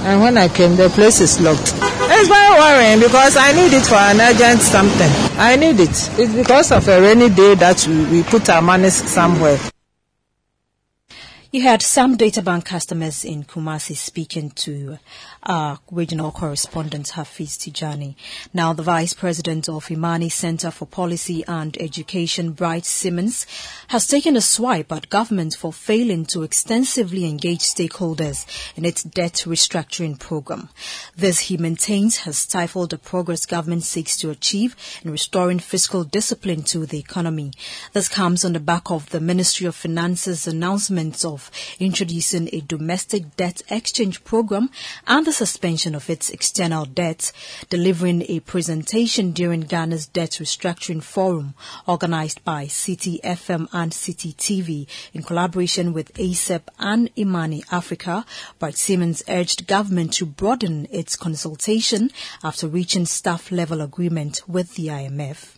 [0.06, 1.74] And when I came, the place is locked.
[1.74, 5.10] It's very worrying because I need it for an urgent something.
[5.36, 5.90] I need it.
[6.18, 9.58] It's because of a rainy day that we, we put our money somewhere.
[11.50, 14.98] You had some Databank customers in Kumasi speaking to
[15.48, 18.14] our regional correspondent Hafiz Tijani.
[18.52, 23.46] Now, the Vice President of Imani Center for Policy and Education, Bright Simons,
[23.88, 28.46] has taken a swipe at government for failing to extensively engage stakeholders
[28.76, 30.68] in its debt restructuring program.
[31.16, 36.62] This, he maintains, has stifled the progress government seeks to achieve in restoring fiscal discipline
[36.64, 37.52] to the economy.
[37.94, 43.36] This comes on the back of the Ministry of Finance's announcements of introducing a domestic
[43.36, 44.68] debt exchange program
[45.06, 47.30] and the suspension of its external debt,
[47.70, 51.54] delivering a presentation during Ghana's Debt Restructuring Forum
[51.86, 58.26] organized by Citi FM and Citi TV in collaboration with ACEP and Imani Africa.
[58.58, 62.10] Bright Simons urged government to broaden its consultation
[62.42, 65.54] after reaching staff level agreement with the IMF.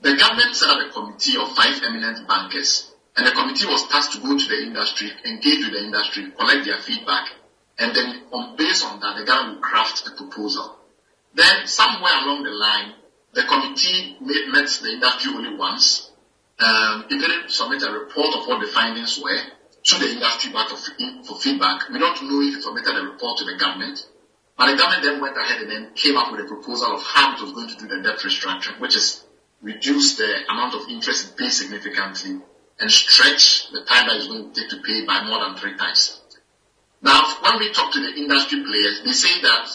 [0.00, 4.14] The government set up a committee of five eminent bankers and the committee was tasked
[4.14, 7.30] to go to the industry, engage with the industry, collect their feedback,
[7.78, 10.76] and then on based on that, the government will craft a proposal.
[11.34, 12.94] Then somewhere along the line,
[13.32, 16.10] the committee made, met the industry only once.
[16.58, 19.42] Um, it didn't submit a report of what the findings were
[19.84, 21.88] to the industry back for feedback.
[21.90, 24.06] We don't know if it submitted a report to the government,
[24.56, 27.34] but the government then went ahead and then came up with a proposal of how
[27.34, 29.24] it was going to do the debt restructuring, which is
[29.62, 32.38] reduce the amount of interest it pays significantly
[32.78, 35.76] and stretch the time that it's going to take to pay by more than three
[35.76, 36.20] times.
[37.04, 39.68] Now, when we talk to the industry players, they say that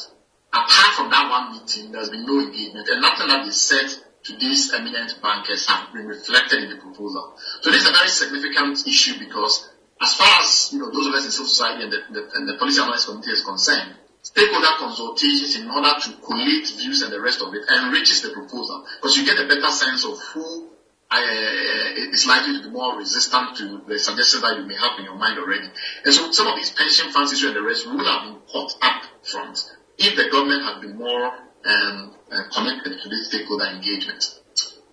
[0.49, 3.85] apart from that one meeting, there's been no engagement and nothing that they said
[4.23, 7.37] to these eminent bankers have been reflected in the proposal.
[7.61, 9.69] So this is a very significant issue because
[10.01, 12.49] as far as you know, those of us in civil society and the, the, and
[12.49, 17.21] the policy analysis committee is concerned, stakeholder consultations in order to collate views and the
[17.21, 20.68] rest of it enriches the proposal because you get a better sense of who
[21.11, 25.05] uh, is likely to be more resistant to the suggestions that you may have in
[25.05, 25.67] your mind already.
[26.05, 28.73] And so some of these pension funds issue and the rest would have been caught
[28.81, 29.59] up front
[29.97, 31.33] if the government had been more
[31.65, 34.39] um, uh, committed to this stakeholder engagement.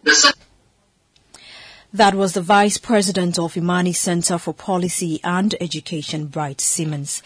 [0.02, 0.36] The second
[1.92, 7.22] that was the Vice President of Imani Center for Policy and Education, Bright Simons.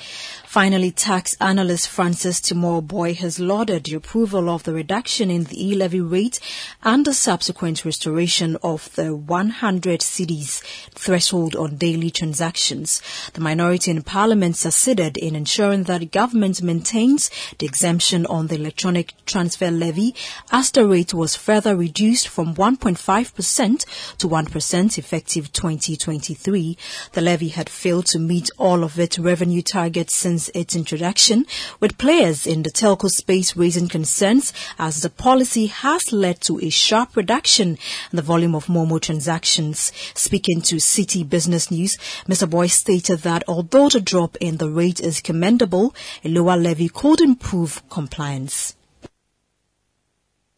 [0.51, 5.69] Finally, tax analyst Francis Timor Boy has lauded the approval of the reduction in the
[5.69, 6.41] e-levy rate
[6.83, 10.61] and the subsequent restoration of the 100 cedis
[10.93, 13.01] threshold on daily transactions.
[13.35, 19.15] The minority in parliament succeeded in ensuring that government maintains the exemption on the electronic
[19.27, 20.17] transfer levy
[20.51, 26.77] as the rate was further reduced from 1.5% to 1% effective 2023.
[27.13, 31.47] The levy had failed to meet all of its revenue targets since its introduction,
[31.79, 36.71] with players in the telco space raising concerns as the policy has led to a
[36.71, 37.69] sharp reduction
[38.11, 39.93] in the volume of Momo transactions.
[40.15, 42.49] Speaking to Citi Business News, Mr.
[42.49, 47.21] Boy stated that although the drop in the rate is commendable, a lower levy could
[47.21, 48.75] improve compliance.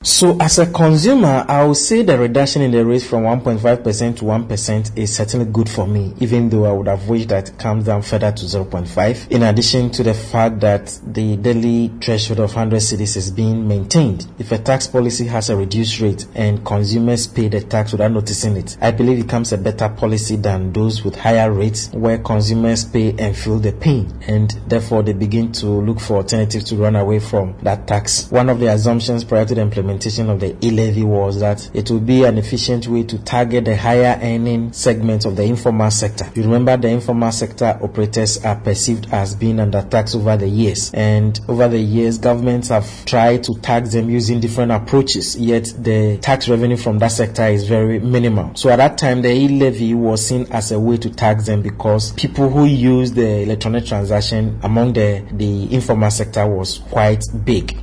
[0.04, 4.24] So as a consumer, I would say the reduction in the rate from 1.5% to
[4.24, 7.84] 1% is certainly good for me, even though I would have wished that it comes
[7.84, 9.30] down further to 0.5.
[9.30, 14.26] In addition to the fact that the daily threshold of 100 cedis is being maintained.
[14.40, 18.56] If a tax policy has a reduced rate and consumers pay the tax without noticing
[18.56, 22.84] it, I believe it becomes a better policy than those with higher rates where consumers
[22.84, 26.96] pay and feel the pain and therefore they begin to look for alternatives to run
[26.96, 28.28] away from that tax.
[28.32, 31.90] One of the assumptions prior to the implementation implementation of the e-levy was that it
[31.90, 36.30] would be an efficient way to target the higher earning segments of the informal sector.
[36.34, 40.92] You remember the informal sector operators are perceived as being under tax over the years
[40.94, 46.18] and over the years governments have tried to tax them using different approaches yet the
[46.18, 48.54] tax revenue from that sector is very minimal.
[48.56, 52.12] So at that time the e-levy was seen as a way to tax them because
[52.12, 57.76] people who use the electronic transaction among the, the informal sector was quite big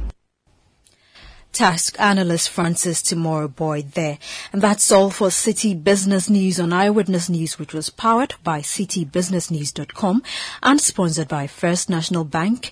[1.59, 4.17] task analyst Francis Timor Boyd there.
[4.53, 10.23] And that's all for Citi Business News on Eyewitness News, which was powered by citibusinessnews.com
[10.63, 12.71] and sponsored by First National Bank.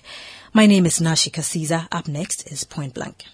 [0.54, 1.86] My name is Nashika Caesar.
[1.92, 3.24] Up next is Point Blank.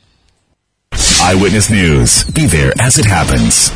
[1.22, 2.24] Eyewitness News.
[2.24, 3.70] Be there as it happens.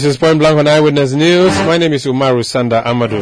[0.00, 1.54] This is Point Blank on Eyewitness News.
[1.66, 3.20] My name is Umaru Sanda Amadou.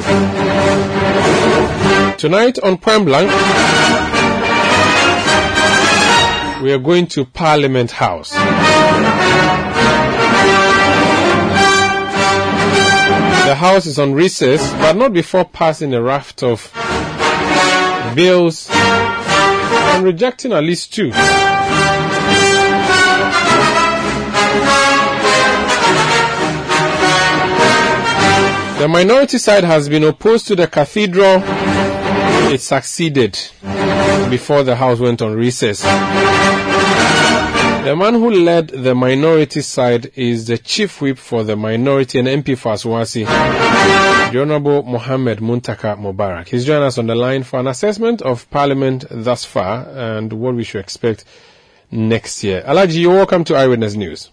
[2.16, 3.28] Tonight on Point Blank,
[6.62, 8.30] we are going to Parliament House.
[13.42, 16.70] The House is on recess, but not before passing a raft of
[18.14, 21.10] bills and rejecting at least two.
[28.78, 31.42] The minority side has been opposed to the cathedral.
[32.52, 33.36] It succeeded
[34.30, 35.82] before the House went on recess.
[37.84, 42.28] The man who led the minority side is the chief whip for the minority and
[42.28, 43.24] MP for Asawase,
[44.30, 46.46] the Honorable Mohammed Muntaka Mubarak.
[46.48, 50.54] He's joining us on the line for an assessment of Parliament thus far and what
[50.54, 51.24] we should expect
[51.90, 52.62] next year.
[52.64, 54.30] Alaji, you're welcome to Eyewitness News.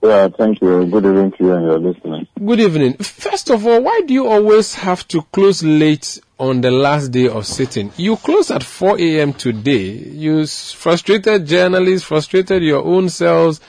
[0.00, 0.86] Yeah, thank you.
[0.86, 2.28] Good evening to you and your listeners.
[2.38, 2.94] Good evening.
[2.98, 7.28] First of all, why do you always have to close late on the last day
[7.28, 7.90] of sitting?
[7.96, 9.32] You closed at 4 a.m.
[9.32, 9.88] today.
[9.88, 13.60] You frustrated journalists, frustrated your own selves,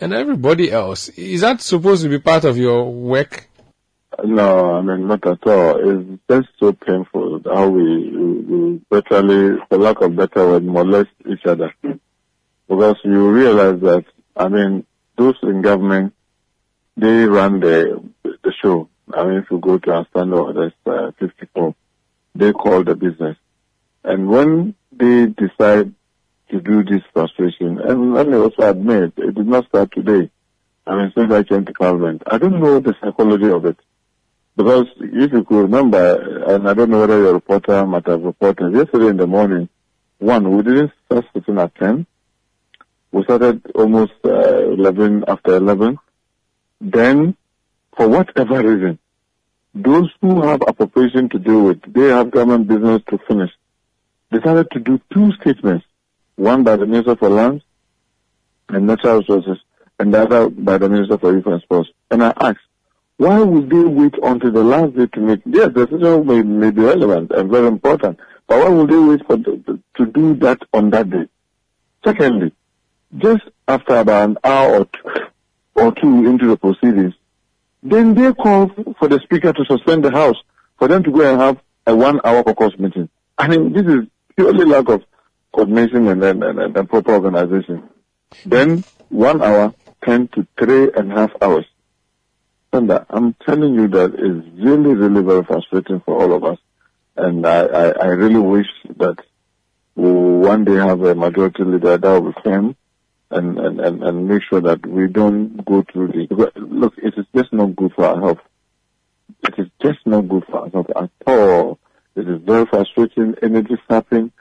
[0.00, 1.10] and everybody else.
[1.10, 3.48] Is that supposed to be part of your work?
[4.24, 5.78] No, I mean, not at all.
[5.78, 11.10] It's just so painful how we, we, we literally, for lack of better word, molest
[11.24, 11.72] each other.
[12.68, 14.04] Because you realize that,
[14.36, 14.84] I mean,
[15.18, 16.14] those in government,
[16.96, 18.88] they run the the show.
[19.12, 21.74] I mean, if you go to standard orders uh, 54,
[22.34, 23.36] they call the business.
[24.04, 25.92] And when they decide
[26.50, 30.30] to do this frustration, and let me also admit, it did not start today.
[30.86, 33.78] I mean, since I came to parliament, I don't know the psychology of it.
[34.56, 38.74] Because if you could remember, and I don't know whether your reporter might have reported,
[38.74, 39.68] yesterday in the morning,
[40.18, 42.06] one, we didn't start sitting at 10.
[43.10, 45.98] We started almost uh, 11 after 11.
[46.80, 47.36] Then,
[47.96, 48.98] for whatever reason,
[49.74, 53.50] those who have a appropriation to deal with, they have government business to finish,
[54.30, 55.84] decided to do two statements,
[56.36, 57.62] one by the Minister for Lands
[58.68, 59.58] and Natural Resources,
[59.98, 61.90] and the other by the Minister for Youth and Sports.
[62.10, 62.60] And I asked,
[63.16, 66.70] why would they wait until the last day to make, yes, the decision may, may
[66.70, 70.60] be relevant and very important, but why would they wait for the, to do that
[70.72, 71.28] on that day?
[72.04, 72.52] Secondly,
[73.16, 75.24] just after about an hour or two,
[75.74, 77.14] or two into the proceedings,
[77.82, 80.36] then they call for the speaker to suspend the house
[80.78, 83.08] for them to go and have a one-hour caucus meeting.
[83.38, 85.04] I mean, this is purely lack of
[85.52, 87.88] coordination and, and, and, and proper organization.
[88.44, 91.64] Then one hour turned to three and a half hours.
[92.72, 96.58] And uh, I'm telling you that is really, really very frustrating for all of us.
[97.16, 98.66] And I, I, I really wish
[98.98, 99.18] that
[99.94, 102.76] we one day have a majority leader that will firm
[103.30, 107.26] and, and, and, and make sure that we don't go through the, look, it is
[107.34, 108.38] just not good for our health.
[109.46, 111.78] It is just not good for our health at all.
[112.16, 114.32] It is very frustrating, energy sapping,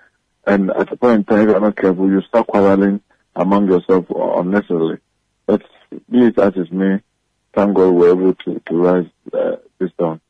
[0.45, 3.01] and at a point in time, if you're not careful, you start quarreling
[3.35, 4.97] among yourself unnecessarily.
[5.45, 5.61] But
[6.09, 7.01] be it as it may,
[7.53, 10.21] thank God we're able to, to rise uh, this down.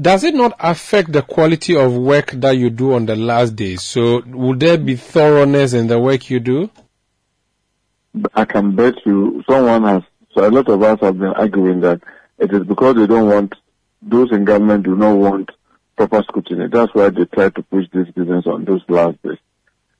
[0.00, 3.76] Does it not affect the quality of work that you do on the last day?
[3.76, 6.70] So would there be thoroughness in the work you do?
[8.34, 10.02] I can bet you someone has,
[10.32, 12.00] so a lot of us have been arguing that
[12.38, 13.54] it is because they don't want,
[14.02, 15.50] those in government do not want
[15.96, 16.68] proper scrutiny.
[16.68, 19.38] That's why they try to push this business on those last days.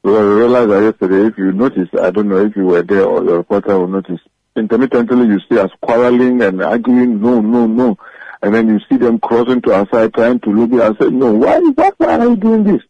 [0.03, 3.05] Because I realized that yesterday, if you notice, I don't know if you were there
[3.05, 4.21] or your reporter will notice,
[4.57, 7.99] intermittently you see us quarreling and arguing, no, no, no.
[8.41, 11.33] And then you see them crossing to our side trying to lobby and say, no,
[11.33, 12.83] why, why, why are you doing this?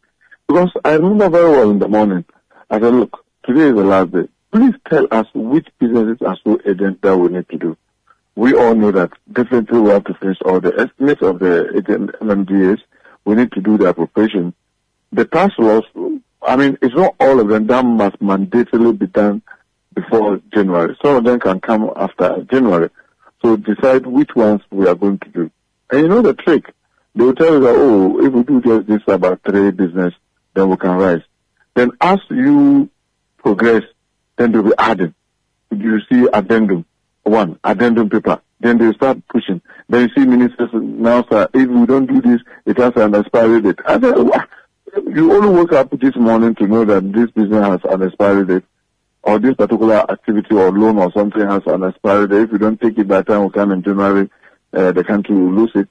[0.47, 2.25] Because I remember very well in the morning,
[2.71, 4.29] I said, look, today is the last day.
[4.51, 7.77] Please tell us which businesses are so urgent that we need to do.
[8.35, 11.71] We all know that definitely we have to finish all the estimates of the
[12.21, 12.79] MMDAs.
[13.25, 14.55] We need to do the appropriation.
[15.13, 15.85] The tax laws,
[16.41, 19.43] I mean, it's not all of them that must mandatorily be done
[19.95, 20.97] before January.
[21.03, 22.91] Some of them can come after January.
[23.43, 25.51] So decide which ones we are going to do.
[25.91, 26.73] And you know the trick.
[27.15, 30.15] They will tell you that, oh, if we do just this about three business,
[30.55, 31.23] then we can rise.
[31.75, 32.89] Then as you
[33.39, 33.83] progress,
[34.39, 35.15] then they'll be adding.
[35.71, 36.87] You see addendum,
[37.25, 38.41] one, addendum paper.
[38.61, 39.61] Then they start pushing.
[39.89, 43.61] Then you see ministers now say, if we don't do this, it has an expiry
[43.61, 43.79] date.
[43.85, 44.17] I said?
[45.07, 48.65] You only woke up this morning to know that this business has an expiry date
[49.23, 52.43] or this particular activity or loan or something has an expiry date.
[52.43, 54.31] If you don't take it by time we come in January,
[54.73, 55.89] uh, the country will lose it.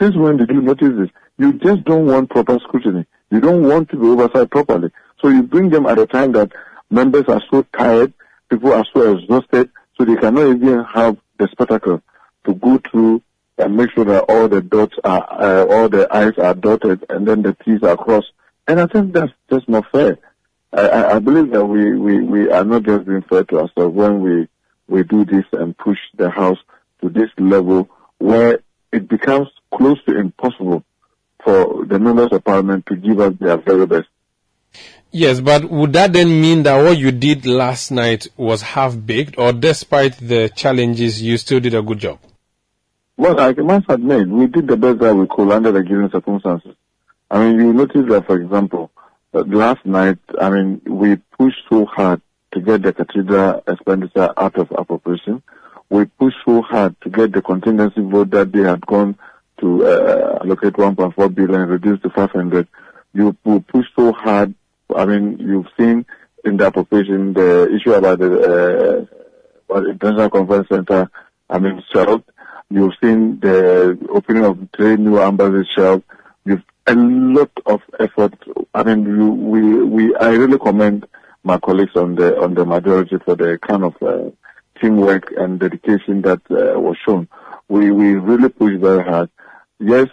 [0.00, 1.10] Since when did you notice this?
[1.38, 3.06] You just don't want proper scrutiny.
[3.30, 4.90] You don't want to be oversight properly.
[5.20, 6.52] So you bring them at a time that
[6.90, 8.12] members are so tired,
[8.50, 12.02] people are so exhausted, so they cannot even have the spectacle.
[12.44, 13.22] to go through
[13.58, 17.26] and make sure that all the dots are, uh, all the I's are dotted and
[17.26, 18.32] then the T's are crossed.
[18.66, 20.18] And I think that's just not fair.
[20.72, 24.20] I, I, believe that we, we, we are not just being fair to ourselves when
[24.20, 24.48] we,
[24.88, 26.58] we do this and push the House
[27.00, 27.88] to this level
[28.18, 28.60] where
[28.92, 30.84] it becomes close to impossible
[31.44, 34.08] for the members of parliament to give us their very best.
[35.16, 39.38] Yes, but would that then mean that what you did last night was half baked,
[39.38, 42.18] or despite the challenges, you still did a good job?
[43.16, 46.74] Well, I must admit, we did the best that we could under the given circumstances.
[47.30, 48.90] I mean, you notice that, for example,
[49.32, 52.20] uh, last night, I mean, we pushed so hard
[52.52, 55.44] to get the cathedral expenditure out of appropriation.
[55.90, 59.16] We pushed so hard to get the contingency vote that they had gone
[59.60, 62.66] to uh, allocate 1.4 billion, and reduced to 500.
[63.12, 64.56] You pushed so hard.
[64.94, 66.06] I mean, you've seen
[66.44, 69.08] in the appropriation the issue about the
[69.70, 71.10] uh, International Conference Center.
[71.50, 72.24] I mean, shelved.
[72.70, 76.04] You've seen the opening of three new embassies shelved.
[76.44, 78.34] You've a lot of effort.
[78.74, 81.06] I mean, you, we we I really commend
[81.42, 84.30] my colleagues on the on the majority for the kind of uh,
[84.80, 87.28] teamwork and dedication that uh, was shown.
[87.68, 89.30] We we really pushed very hard.
[89.78, 90.08] Yes,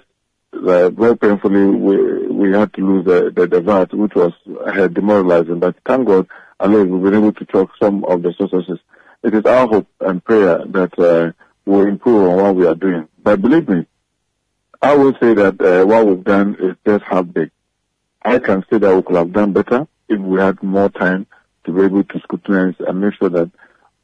[0.54, 4.34] uh, very painfully we we had to lose the the, the VAT, which was
[4.66, 5.60] uh, demoralizing.
[5.60, 6.28] But thank God,
[6.60, 8.80] at least we've been able to chalk some of the sources.
[9.24, 11.32] It is our hope and prayer that uh,
[11.66, 13.08] we'll improve on what we are doing.
[13.24, 13.86] But believe me,
[14.82, 17.52] I will say that uh, what we've done is just half big.
[18.24, 21.28] I can say that we could have done better if we had more time
[21.66, 23.52] to be able to scrutinize and make sure that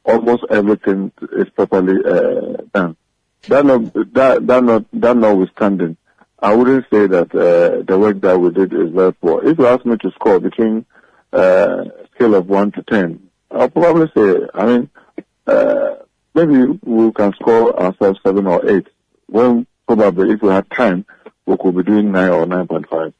[0.04, 2.96] almost everything is properly uh, done.
[3.48, 5.96] That not that that not that notwithstanding,
[6.40, 9.44] I wouldn't say that uh, the work that we did is very poor.
[9.44, 10.86] If you ask me to score between
[11.32, 11.84] uh,
[12.14, 14.90] scale of one to ten, I'll probably say, I mean,
[15.46, 15.94] uh,
[16.34, 18.86] maybe we can score ourselves seven or eight.
[19.26, 21.06] When probably if we had time,
[21.44, 23.12] we could be doing nine or nine point five.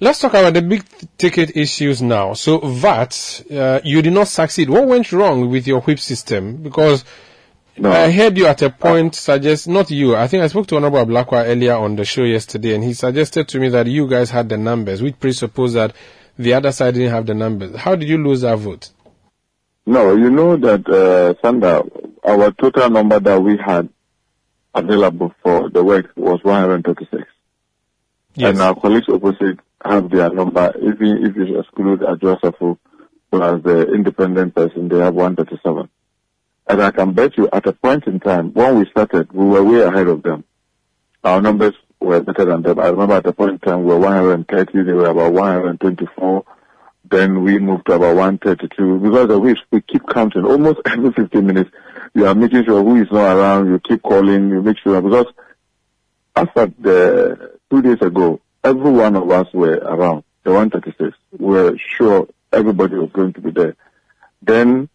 [0.00, 0.84] Let's talk about the big
[1.16, 2.32] ticket issues now.
[2.32, 4.68] So VAT, uh, you did not succeed.
[4.68, 6.56] What went wrong with your whip system?
[6.56, 7.04] Because
[7.76, 7.90] No.
[7.90, 11.06] I heard you at a point suggest, not you, I think I spoke to Honorable
[11.06, 14.48] Blackwell earlier on the show yesterday and he suggested to me that you guys had
[14.48, 15.92] the numbers, which presupposed that
[16.38, 17.74] the other side didn't have the numbers.
[17.74, 18.90] How did you lose that vote?
[19.86, 21.82] No, you know that, uh, Sanda,
[22.22, 23.88] our total number that we had
[24.72, 27.24] available for the work was 136.
[28.36, 32.78] And our colleagues opposite have their number, even if you exclude Adwoa Safo
[33.30, 35.88] plus the independent person, they have 137.
[36.66, 39.62] And I can bet you at a point in time, when we started, we were
[39.62, 40.44] way ahead of them.
[41.22, 42.78] Our numbers were better than them.
[42.78, 46.44] I remember at a point in time, we were 130, they were about 124.
[47.10, 49.00] Then we moved to about 132.
[49.00, 50.44] Because of which we keep counting.
[50.44, 51.70] Almost every 15 minutes,
[52.14, 55.00] you are making sure who is not around, you keep calling, you make sure.
[55.02, 55.26] Because
[56.34, 61.16] after the two days ago, every one of us were around the 136.
[61.38, 63.76] We were sure everybody was going to be there.
[64.42, 64.88] Then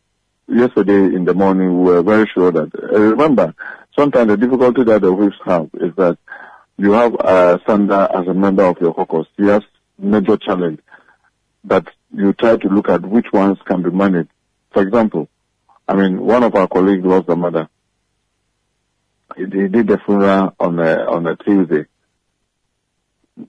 [0.49, 2.71] yesterday in the morning, we were very sure that.
[2.75, 3.53] Uh, remember,
[3.97, 6.17] sometimes the difficulty that the whips have is that
[6.77, 9.27] you have uh, Sanda as a member of your caucus.
[9.37, 9.63] He has
[9.97, 10.79] major challenge
[11.65, 14.29] that you try to look at which ones can be managed.
[14.71, 15.29] For example,
[15.87, 17.69] I mean, one of our colleagues lost a mother.
[19.35, 21.85] He, he did the funeral on a, on a Tuesday.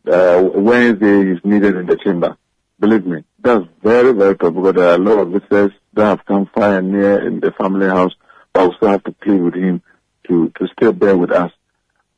[0.06, 2.36] Uh, Wednesday is needed in the chamber.
[2.80, 6.24] Believe me, that's very, very tough because there are a lot of visitors that have
[6.24, 8.14] come far and near in the family house,
[8.54, 9.82] but we still have to plead with him
[10.26, 11.52] to, to stay there with us.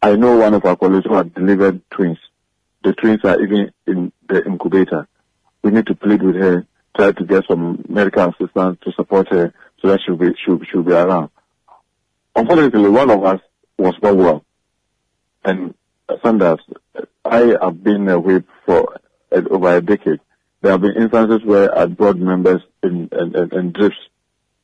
[0.01, 2.18] I know one of our colleagues who had delivered twins.
[2.84, 5.09] The twins are even in the incubator.
[5.64, 6.64] We need to plead with her,
[6.97, 10.82] try to get some medical assistance to support her so that she'll be, she'll, she'll
[10.84, 11.30] be around.
[12.36, 13.40] Unfortunately, one of us
[13.78, 14.44] was not well.
[15.44, 15.74] And
[16.09, 16.59] uh, Sanda,
[17.24, 19.01] I have been a whip for
[19.32, 20.20] uh, over a decade.
[20.62, 23.98] There have been instances where I brought members in, in drifts,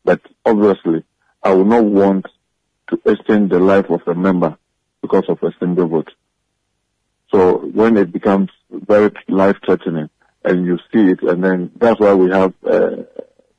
[0.05, 1.05] but obviously
[1.43, 2.27] I will not want
[2.91, 4.57] to extend the life of a member
[5.03, 6.13] because of a single vote.
[7.33, 10.09] So when it becomes very life threatening
[10.45, 13.05] and you see it, and then that's why we have a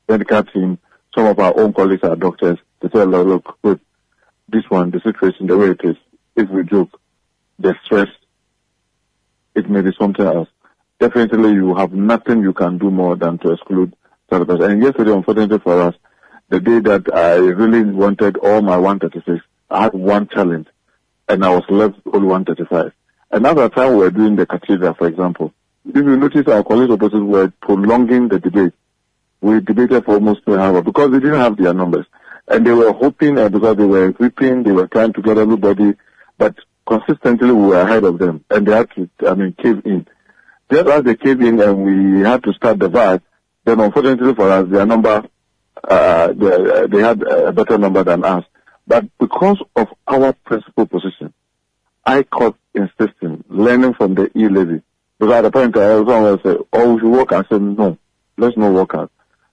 [0.08, 0.78] medical team,
[1.14, 3.80] some of our own colleagues are doctors, to us, look, look,
[4.48, 5.96] this one, the situation, the way it is,
[6.36, 6.98] if we joke,
[7.58, 8.08] the stress,
[9.54, 10.48] it may be something else.
[11.00, 13.96] Definitely you have nothing you can do more than to exclude
[14.28, 14.62] person.
[14.62, 15.94] And yesterday, unfortunately for us,
[16.50, 20.68] the day that I really wanted all my 136, I had one challenge
[21.28, 22.92] and I was left only 135.
[23.30, 25.54] Another time we were doing the cathedral, for example,
[25.86, 28.72] if you notice our colleagues opposite were prolonging the debate.
[29.40, 32.04] We debated for almost two hours because they didn't have their numbers.
[32.46, 35.94] And they were hoping uh, because they were equipping, they were trying to get everybody,
[36.36, 36.56] but
[36.86, 40.06] consistently we were ahead of them and they had to, I mean, cave in.
[40.70, 43.22] Just as they came in and we had to start the VAT,
[43.64, 45.24] then unfortunately for us, their number,
[45.82, 48.44] uh, they, they had a better number than us.
[48.86, 51.32] But because of our principal position,
[52.06, 54.82] I kept insisting, learning from the e-levy.
[55.18, 57.32] Because at the point I was always say, oh, we should work.
[57.32, 57.98] I said, no,
[58.36, 59.10] let's not work out.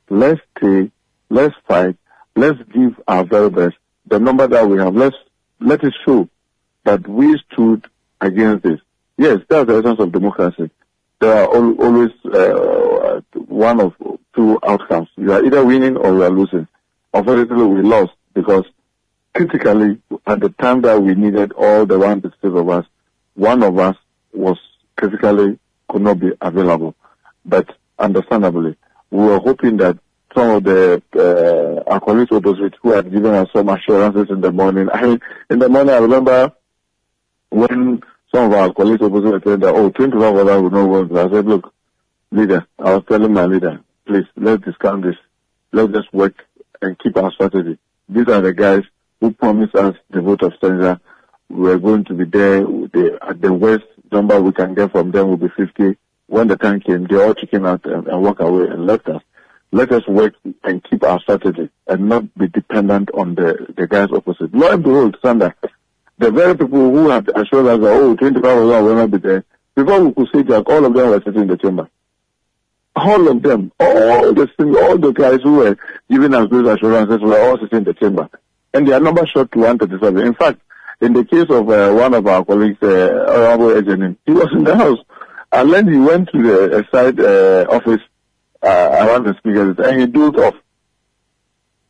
[0.09, 0.91] Let's stay,
[1.29, 1.97] let's fight,
[2.35, 3.75] let's give our very best.
[4.05, 5.17] The number that we have, let's,
[5.59, 6.29] let it show
[6.85, 7.85] that we stood
[8.21, 8.79] against this.
[9.17, 10.69] Yes, that's the essence of democracy.
[11.19, 13.93] There are al- always uh, one of
[14.35, 15.09] two outcomes.
[15.17, 16.67] You are either winning or you are losing.
[17.13, 18.65] Unfortunately, we lost because
[19.33, 22.85] critically, at the time that we needed all the 160 of us,
[23.33, 23.95] one of us
[24.33, 24.57] was
[24.95, 26.95] critically could not be available.
[27.45, 28.75] But understandably,
[29.09, 29.97] we were hoping that
[30.35, 34.51] some of the uh, our colleagues opposite who had given us some assurances in the
[34.51, 34.89] morning.
[34.93, 35.17] I
[35.49, 36.51] in the morning, I remember
[37.49, 38.01] when
[38.37, 41.11] some of our colleagues that, oh, 25 of us would not work.
[41.11, 41.73] I said, look,
[42.31, 45.15] leader, I was telling my leader, please, let's discount this.
[45.71, 46.35] Let's just work
[46.83, 47.79] and keep our strategy.
[48.07, 48.83] These are the guys
[49.19, 50.99] who promised us the vote of stranger.
[51.49, 52.61] We're going to be there.
[52.61, 55.97] The, at the worst number we can get from them will be 50.
[56.27, 59.23] When the time came, they all chicken out and, and walk away and left us.
[59.71, 64.09] Let us work and keep our strategy and not be dependent on the, the guys
[64.11, 64.53] opposite.
[64.53, 65.55] Lo and behold, Sanda,
[66.17, 69.17] the very people who had assured us that, oh, 25 of them will not be
[69.17, 69.43] there,
[69.75, 71.89] before we could say that all of them were sitting in the chamber.
[72.95, 74.49] All of them, all the
[74.81, 75.77] all the guys who were
[76.09, 78.27] giving us those assurances were all sitting in the chamber.
[78.73, 80.25] And their number shot to 137.
[80.25, 80.59] In fact,
[80.99, 84.63] in the case of uh, one of our colleagues, uh, Honorable Ejenin, he was in
[84.63, 84.97] the house.
[85.51, 88.01] And then he went to the uh, side uh, office
[88.63, 90.55] uh, around the speakers and he dozed off.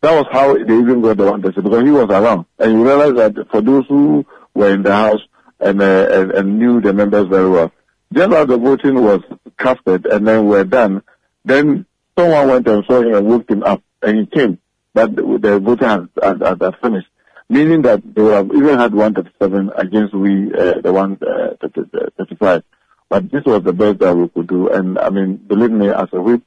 [0.07, 2.45] That was how they even got the one person because he was around.
[2.59, 5.19] And you realize that for those who were in the house
[5.59, 7.73] and, uh, and, and knew the members very well,
[8.13, 9.21] just as the voting was
[9.59, 11.03] casted and then we're done,
[11.43, 11.85] then
[12.17, 14.59] someone went and saw him and woke him up and he came.
[14.93, 17.09] But the, the voting had, had, had, had finished.
[17.49, 22.61] Meaning that they would have even had 137 against we, uh, the one, uh,
[23.09, 24.69] But this was the best that we could do.
[24.69, 26.43] And I mean, believe me, as a whip,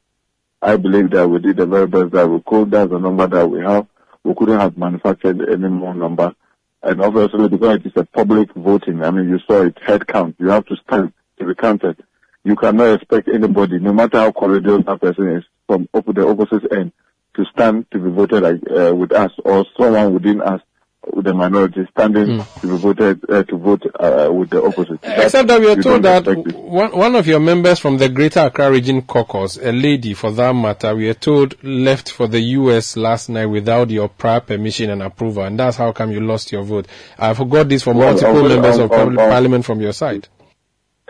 [0.62, 2.70] I believe that we did the very best that we could.
[2.70, 3.86] That's the number that we have.
[4.24, 6.34] We couldn't have manufactured any more number.
[6.82, 10.36] And obviously, because it is a public voting, I mean, you saw it, head count.
[10.38, 12.02] You have to stand to be counted.
[12.44, 16.92] You cannot expect anybody, no matter how courageous that person is, from the opposite end,
[17.34, 20.60] to stand to be voted uh, with us or someone within us
[21.06, 22.60] with the minority standing mm.
[22.60, 25.00] to be voted uh, to vote uh, with the opposite.
[25.02, 28.70] Except that we are told that one, one of your members from the Greater Accra
[28.70, 32.96] Region Caucus, a lady for that matter, we are told left for the U.S.
[32.96, 36.62] last night without your prior permission and approval, and that's how come you lost your
[36.62, 36.86] vote.
[37.18, 40.28] I forgot this from well, multiple members of Parliament from your side.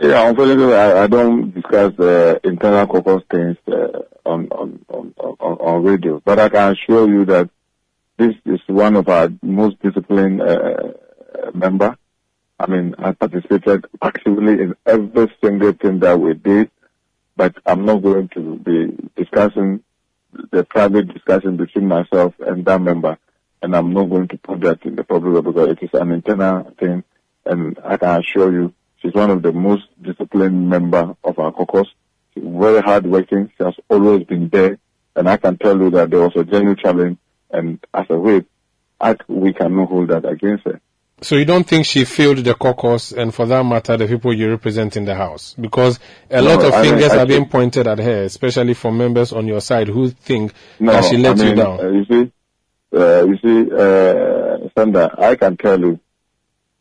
[0.01, 5.37] Yeah, unfortunately, I, I don't discuss the internal caucus things uh, on, on, on, on,
[5.39, 7.51] on radio, but I can assure you that
[8.21, 10.93] this is one of our most disciplined uh,
[11.55, 11.97] member.
[12.59, 16.71] I mean, I participated actively in every single thing that we did,
[17.35, 19.83] but I'm not going to be discussing
[20.53, 23.17] the private discussion between myself and that member,
[23.63, 26.71] and I'm not going to put that in the public because it is an internal
[26.79, 27.03] thing,
[27.47, 31.89] and I can assure you, she's one of the most disciplined member of our caucus.
[32.35, 33.51] She's very hardworking.
[33.57, 34.79] She has always been there,
[35.17, 37.17] and I can tell you that there was a genuine challenge
[37.53, 38.47] and as a whip,
[39.29, 40.81] we cannot hold that against her.
[41.23, 44.49] So you don't think she failed the caucus and for that matter the people you
[44.49, 45.55] represent in the House?
[45.61, 46.01] Because
[46.31, 49.33] a no, lot of I fingers mean, are being pointed at her, especially from members
[49.33, 51.81] on your side who think no, that she let I mean, you down.
[51.81, 52.33] Uh, you see,
[52.97, 56.01] uh, you see, uh, Sanda, I can tell you,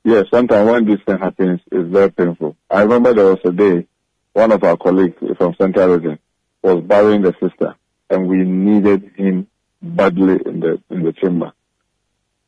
[0.05, 2.55] yes, sometimes when this thing happens, it's very painful.
[2.69, 3.87] I remember there was a day,
[4.31, 6.17] one of our colleagues from Central Region
[6.61, 7.75] was burying the sister
[8.09, 9.47] and we needed him
[9.81, 11.53] badly in the in the chamber.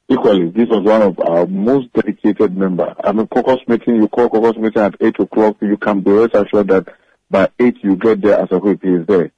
[0.09, 2.93] Equally, this was one of our most dedicated members.
[3.01, 6.35] I mean, caucus meeting, you call caucus meeting at 8 o'clock, you can be rest
[6.35, 6.87] assured that
[7.29, 9.31] by 8 you get there as a whip, he is there.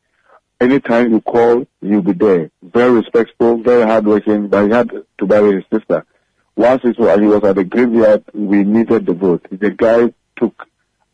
[0.60, 2.50] Anytime you call, you'll be there.
[2.64, 4.90] Very respectful, very hardworking, but he had
[5.20, 6.06] to bury his sister.
[6.56, 9.46] Once he was at the graveyard, we needed the vote.
[9.52, 10.68] The guy took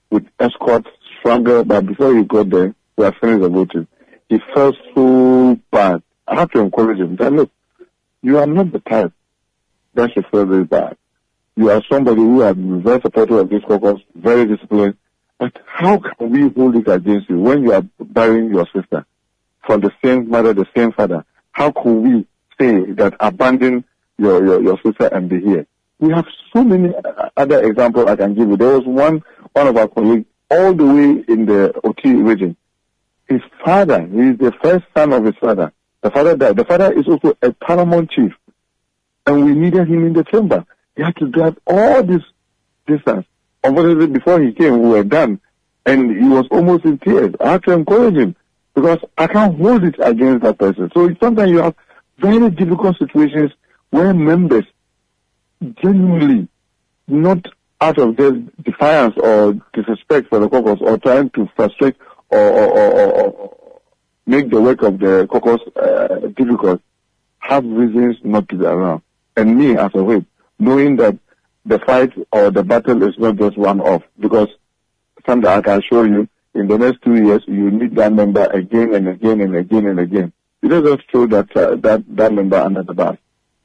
[0.10, 0.86] with escort,
[1.20, 3.88] struggle, but before he got there, we had finished the voting.
[4.30, 7.52] He felt so bad I have to encourage him that look,
[8.22, 9.12] you are not the type
[9.96, 10.98] that should feel very bad.
[11.56, 14.96] You are somebody who has been very supportive of this caucus, very disciplined.
[15.40, 19.06] But how can we hold it against you when you are burying your sister
[19.66, 21.26] from the same mother, the same father?
[21.52, 22.28] How can we
[22.60, 23.84] say that abandon
[24.20, 25.66] your, your, your sister and be here.
[26.00, 26.94] We have so many
[27.36, 28.58] other examples I can give you.
[28.58, 29.24] There was one,
[29.54, 32.56] one of our colleagues all the way in the Oti region.
[33.28, 35.72] His father, he is the first son of his father.
[36.02, 36.56] The father died.
[36.56, 38.32] The father is also a paramount chief.
[39.26, 40.66] And we needed him in the chamber.
[40.96, 42.22] He had to drive all this
[42.88, 43.26] distance.
[43.64, 45.40] Unfortunately, before he came, we were done.
[45.86, 47.34] And he was almost in tears.
[47.40, 48.36] I had to encourage him
[48.74, 50.90] because I can't hold it against that person.
[50.94, 51.76] So sometimes you have
[52.20, 53.52] very difficult situations
[53.90, 54.66] where members
[55.82, 56.48] genuinely,
[57.08, 57.46] not
[57.82, 58.32] out of their
[58.64, 61.96] defiance or disrespect for the caucus or trying to frustrate
[62.30, 63.59] or, or, or, or
[64.30, 66.82] make the work of the caucus uh, difficult,
[67.40, 69.02] have reasons not to be around.
[69.36, 70.24] And me as a whip,
[70.60, 71.18] knowing that
[71.66, 74.50] the fight or the battle is not just one off, because
[75.26, 78.94] something I can show you, in the next two years, you need that member again
[78.94, 80.32] and again and again and again.
[80.62, 83.18] You don't just throw that, uh, that, that member under the bus.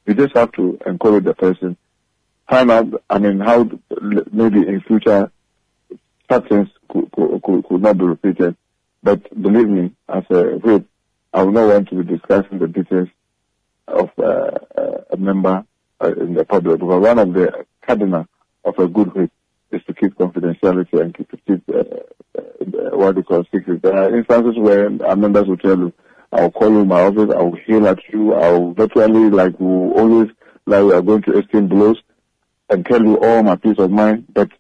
[0.07, 1.77] You just have to encourage the person.
[2.49, 3.69] Find out, I mean, how
[4.33, 5.31] maybe in future
[6.31, 8.57] such things could, could, could not be repeated.
[9.05, 10.89] But believe me, as a group,
[11.35, 13.09] I will not want to be discussing the details
[13.87, 14.53] of uh,
[15.13, 15.63] a member
[16.01, 18.27] uh, in the public But one of the cardinal
[18.65, 19.31] of a good whip
[19.73, 21.81] is to keep confidentiality and keep, keep uh,
[22.39, 23.83] uh, what they call secret.
[23.83, 25.93] There are instances where our members will tell you,
[26.33, 30.31] I'll call you in my office, I'll hail at you, I'll virtually like will always
[30.65, 31.99] like we are going to exchange blows
[32.71, 34.29] and tell you all my peace of mind.
[34.33, 34.51] But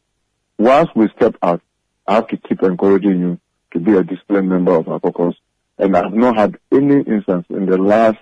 [0.58, 1.62] once we step out,
[2.06, 3.40] I have to keep encouraging you
[3.74, 5.36] to be a disciplined member of our caucus.
[5.78, 8.18] And I have not had any instance in the last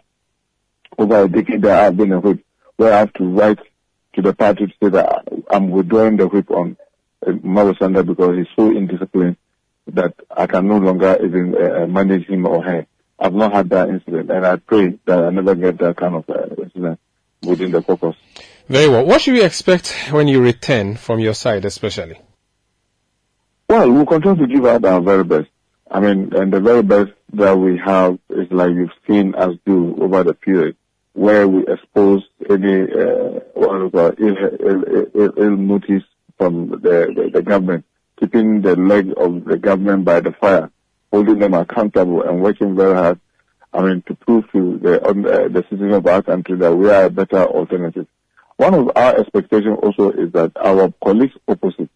[0.98, 2.40] over a decade that I've been a whip
[2.76, 3.60] where I have to write
[4.14, 6.76] to the party to say that I'm withdrawing the whip on
[7.26, 9.36] uh, Mauro Sanda because he's so indisciplined
[9.88, 12.86] that I can no longer even uh, manage him or her.
[13.18, 16.28] I've not had that incident, and I pray that I never get that kind of
[16.28, 16.98] uh, incident
[17.42, 18.16] within the caucus.
[18.68, 19.04] Very well.
[19.04, 22.18] What should we expect when you return from your side, especially?
[23.72, 25.48] Well, we'll continue to give out our very best.
[25.90, 29.96] I mean, and the very best that we have is like you've seen us do
[29.98, 30.76] over the period,
[31.14, 32.20] where we expose
[32.50, 36.04] any uh, what is called ill, Ill, Ill, Ill, motives
[36.36, 37.86] from the, the, the government,
[38.20, 40.70] keeping the leg of the government by the fire,
[41.10, 43.20] holding them accountable and working very hard.
[43.72, 47.04] I mean, to prove to the, uh, the citizens of our country that we are
[47.04, 48.06] a better alternative.
[48.58, 51.88] One of our expectations also is that our colleagues opposite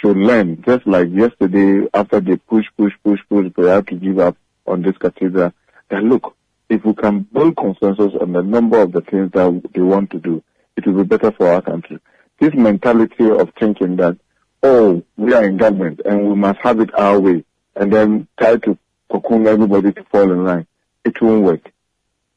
[0.00, 4.18] should learn, just like yesterday after they push, push, push, push, they have to give
[4.18, 4.36] up
[4.66, 5.52] on this cathedral,
[5.90, 6.36] that look,
[6.68, 10.18] if we can build consensus on the number of the things that they want to
[10.18, 10.42] do,
[10.76, 11.98] it will be better for our country.
[12.38, 14.16] This mentality of thinking that,
[14.62, 17.44] oh, we are in government and we must have it our way,
[17.76, 18.78] and then try to
[19.10, 20.66] cocoon everybody to fall in line,
[21.04, 21.70] it won't work.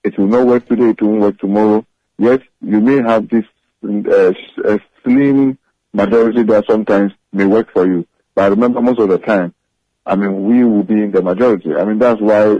[0.03, 1.85] It will not work today, it won't work tomorrow.
[2.17, 3.45] Yes, you may have this
[3.85, 5.57] uh, slim
[5.93, 8.07] majority that sometimes may work for you.
[8.35, 9.53] But I remember, most of the time,
[10.05, 11.73] I mean, we will be in the majority.
[11.73, 12.57] I mean, that's why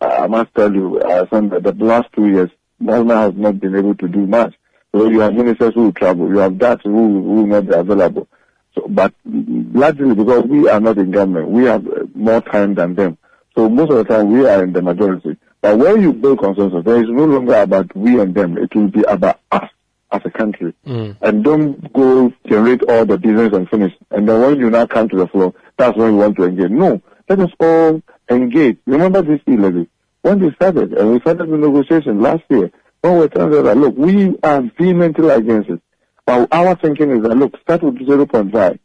[0.00, 3.94] I must tell you, uh, that the last two years, Malma has not been able
[3.96, 4.54] to do much.
[4.94, 8.28] So you have ministers who travel, you have that who, who will not be available.
[8.74, 13.18] So, but largely because we are not in government, we have more time than them.
[13.54, 15.36] So most of the time we are in the majority.
[15.60, 18.58] But when you build consensus, there is no longer about we and them.
[18.58, 19.70] It will be about us
[20.12, 20.74] as a country.
[20.86, 21.16] Mm.
[21.22, 23.92] And don't go generate all the business and finish.
[24.10, 26.70] And then when you now come to the floor, that's when you want to engage.
[26.70, 28.78] No, let us all engage.
[28.86, 29.88] Remember this e-levy.
[30.20, 32.70] When they started, and we started the negotiation last year,
[33.00, 35.80] when we telling them that, look, we are vehemently against it.
[36.24, 38.78] But our thinking is that, look, start with 0.5.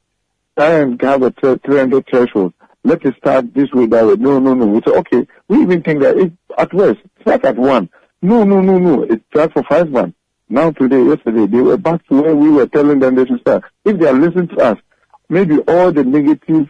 [0.57, 2.53] Try and have a 300 threshold.
[2.83, 4.15] Let us start this way, that way.
[4.15, 4.65] No, no, no.
[4.65, 7.89] We say, okay, we even think that it, at worst, start at one.
[8.23, 9.03] No, no, no, no.
[9.03, 10.16] It starts for five months.
[10.49, 13.63] Now today, yesterday, they were back to where we were telling them they should start.
[13.83, 14.77] If they are listening to us,
[15.29, 16.69] maybe all the negative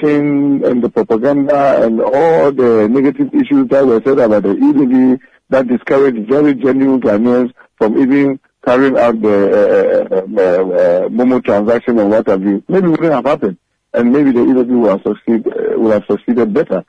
[0.00, 5.18] thing and the propaganda and all the negative issues that were said about the e
[5.50, 11.98] that discouraged very genuine Ghanaians from even carrying out the uh, uh, uh, Momo transaction
[11.98, 13.58] and what have you, maybe wouldn't have happened.
[13.94, 16.84] And maybe the e will have, succeed, uh, have succeeded better.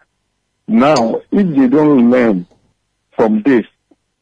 [0.67, 2.45] Now, if they don't learn
[3.15, 3.65] from this,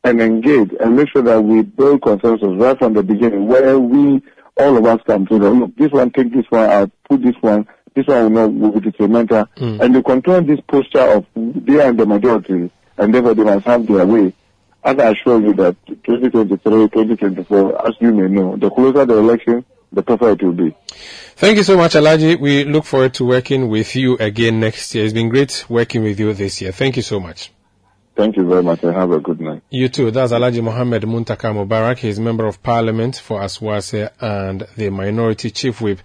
[0.07, 4.21] and engage and make sure that we build consensus right from the beginning where we,
[4.57, 7.35] all of us come to the, look, this one, take this one out, put this
[7.41, 9.45] one, this one will not will be detrimental.
[9.57, 9.81] Mm.
[9.81, 13.85] And they control this posture of they are the majority and therefore they must have
[13.85, 14.33] their way.
[14.83, 19.65] And I assure you that 2023, 2024, as you may know, the closer the election,
[19.91, 20.75] the tougher it will be.
[21.35, 22.39] Thank you so much, Alaji.
[22.39, 25.03] We look forward to working with you again next year.
[25.03, 26.71] It's been great working with you this year.
[26.71, 27.51] Thank you so much.
[28.17, 29.61] Thank you very much and have a good night.
[29.69, 30.09] You too.
[30.09, 31.99] That's Alaji Mohammed Muntaka Mubarak.
[31.99, 35.99] He's member of parliament for Asawase and the minority chief whip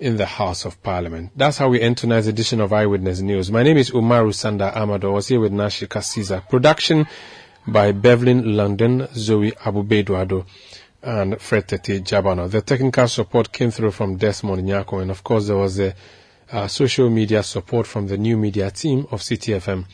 [0.00, 1.30] in the House of Parliament.
[1.36, 3.50] That's how we end tonight's edition of Eyewitness News.
[3.50, 5.04] My name is Umaru Sanda Amadou.
[5.04, 6.42] I was here with Nashika Caesar.
[6.48, 7.06] Production
[7.66, 10.46] by Bevlin London, Zoe Abubeduado,
[11.02, 12.50] and Fred Tete Jabano.
[12.50, 15.94] The technical support came through from Desmond Nyako, and of course there was a
[16.50, 19.84] uh, social media support from the new media team of Citi FM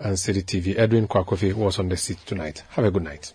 [0.00, 0.78] and Citi TV.
[0.78, 2.62] Edwin Kwakofi was on the seat tonight.
[2.70, 3.32] Have a good night.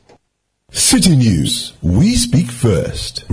[0.71, 1.73] Citi News.
[1.81, 3.25] We speak first.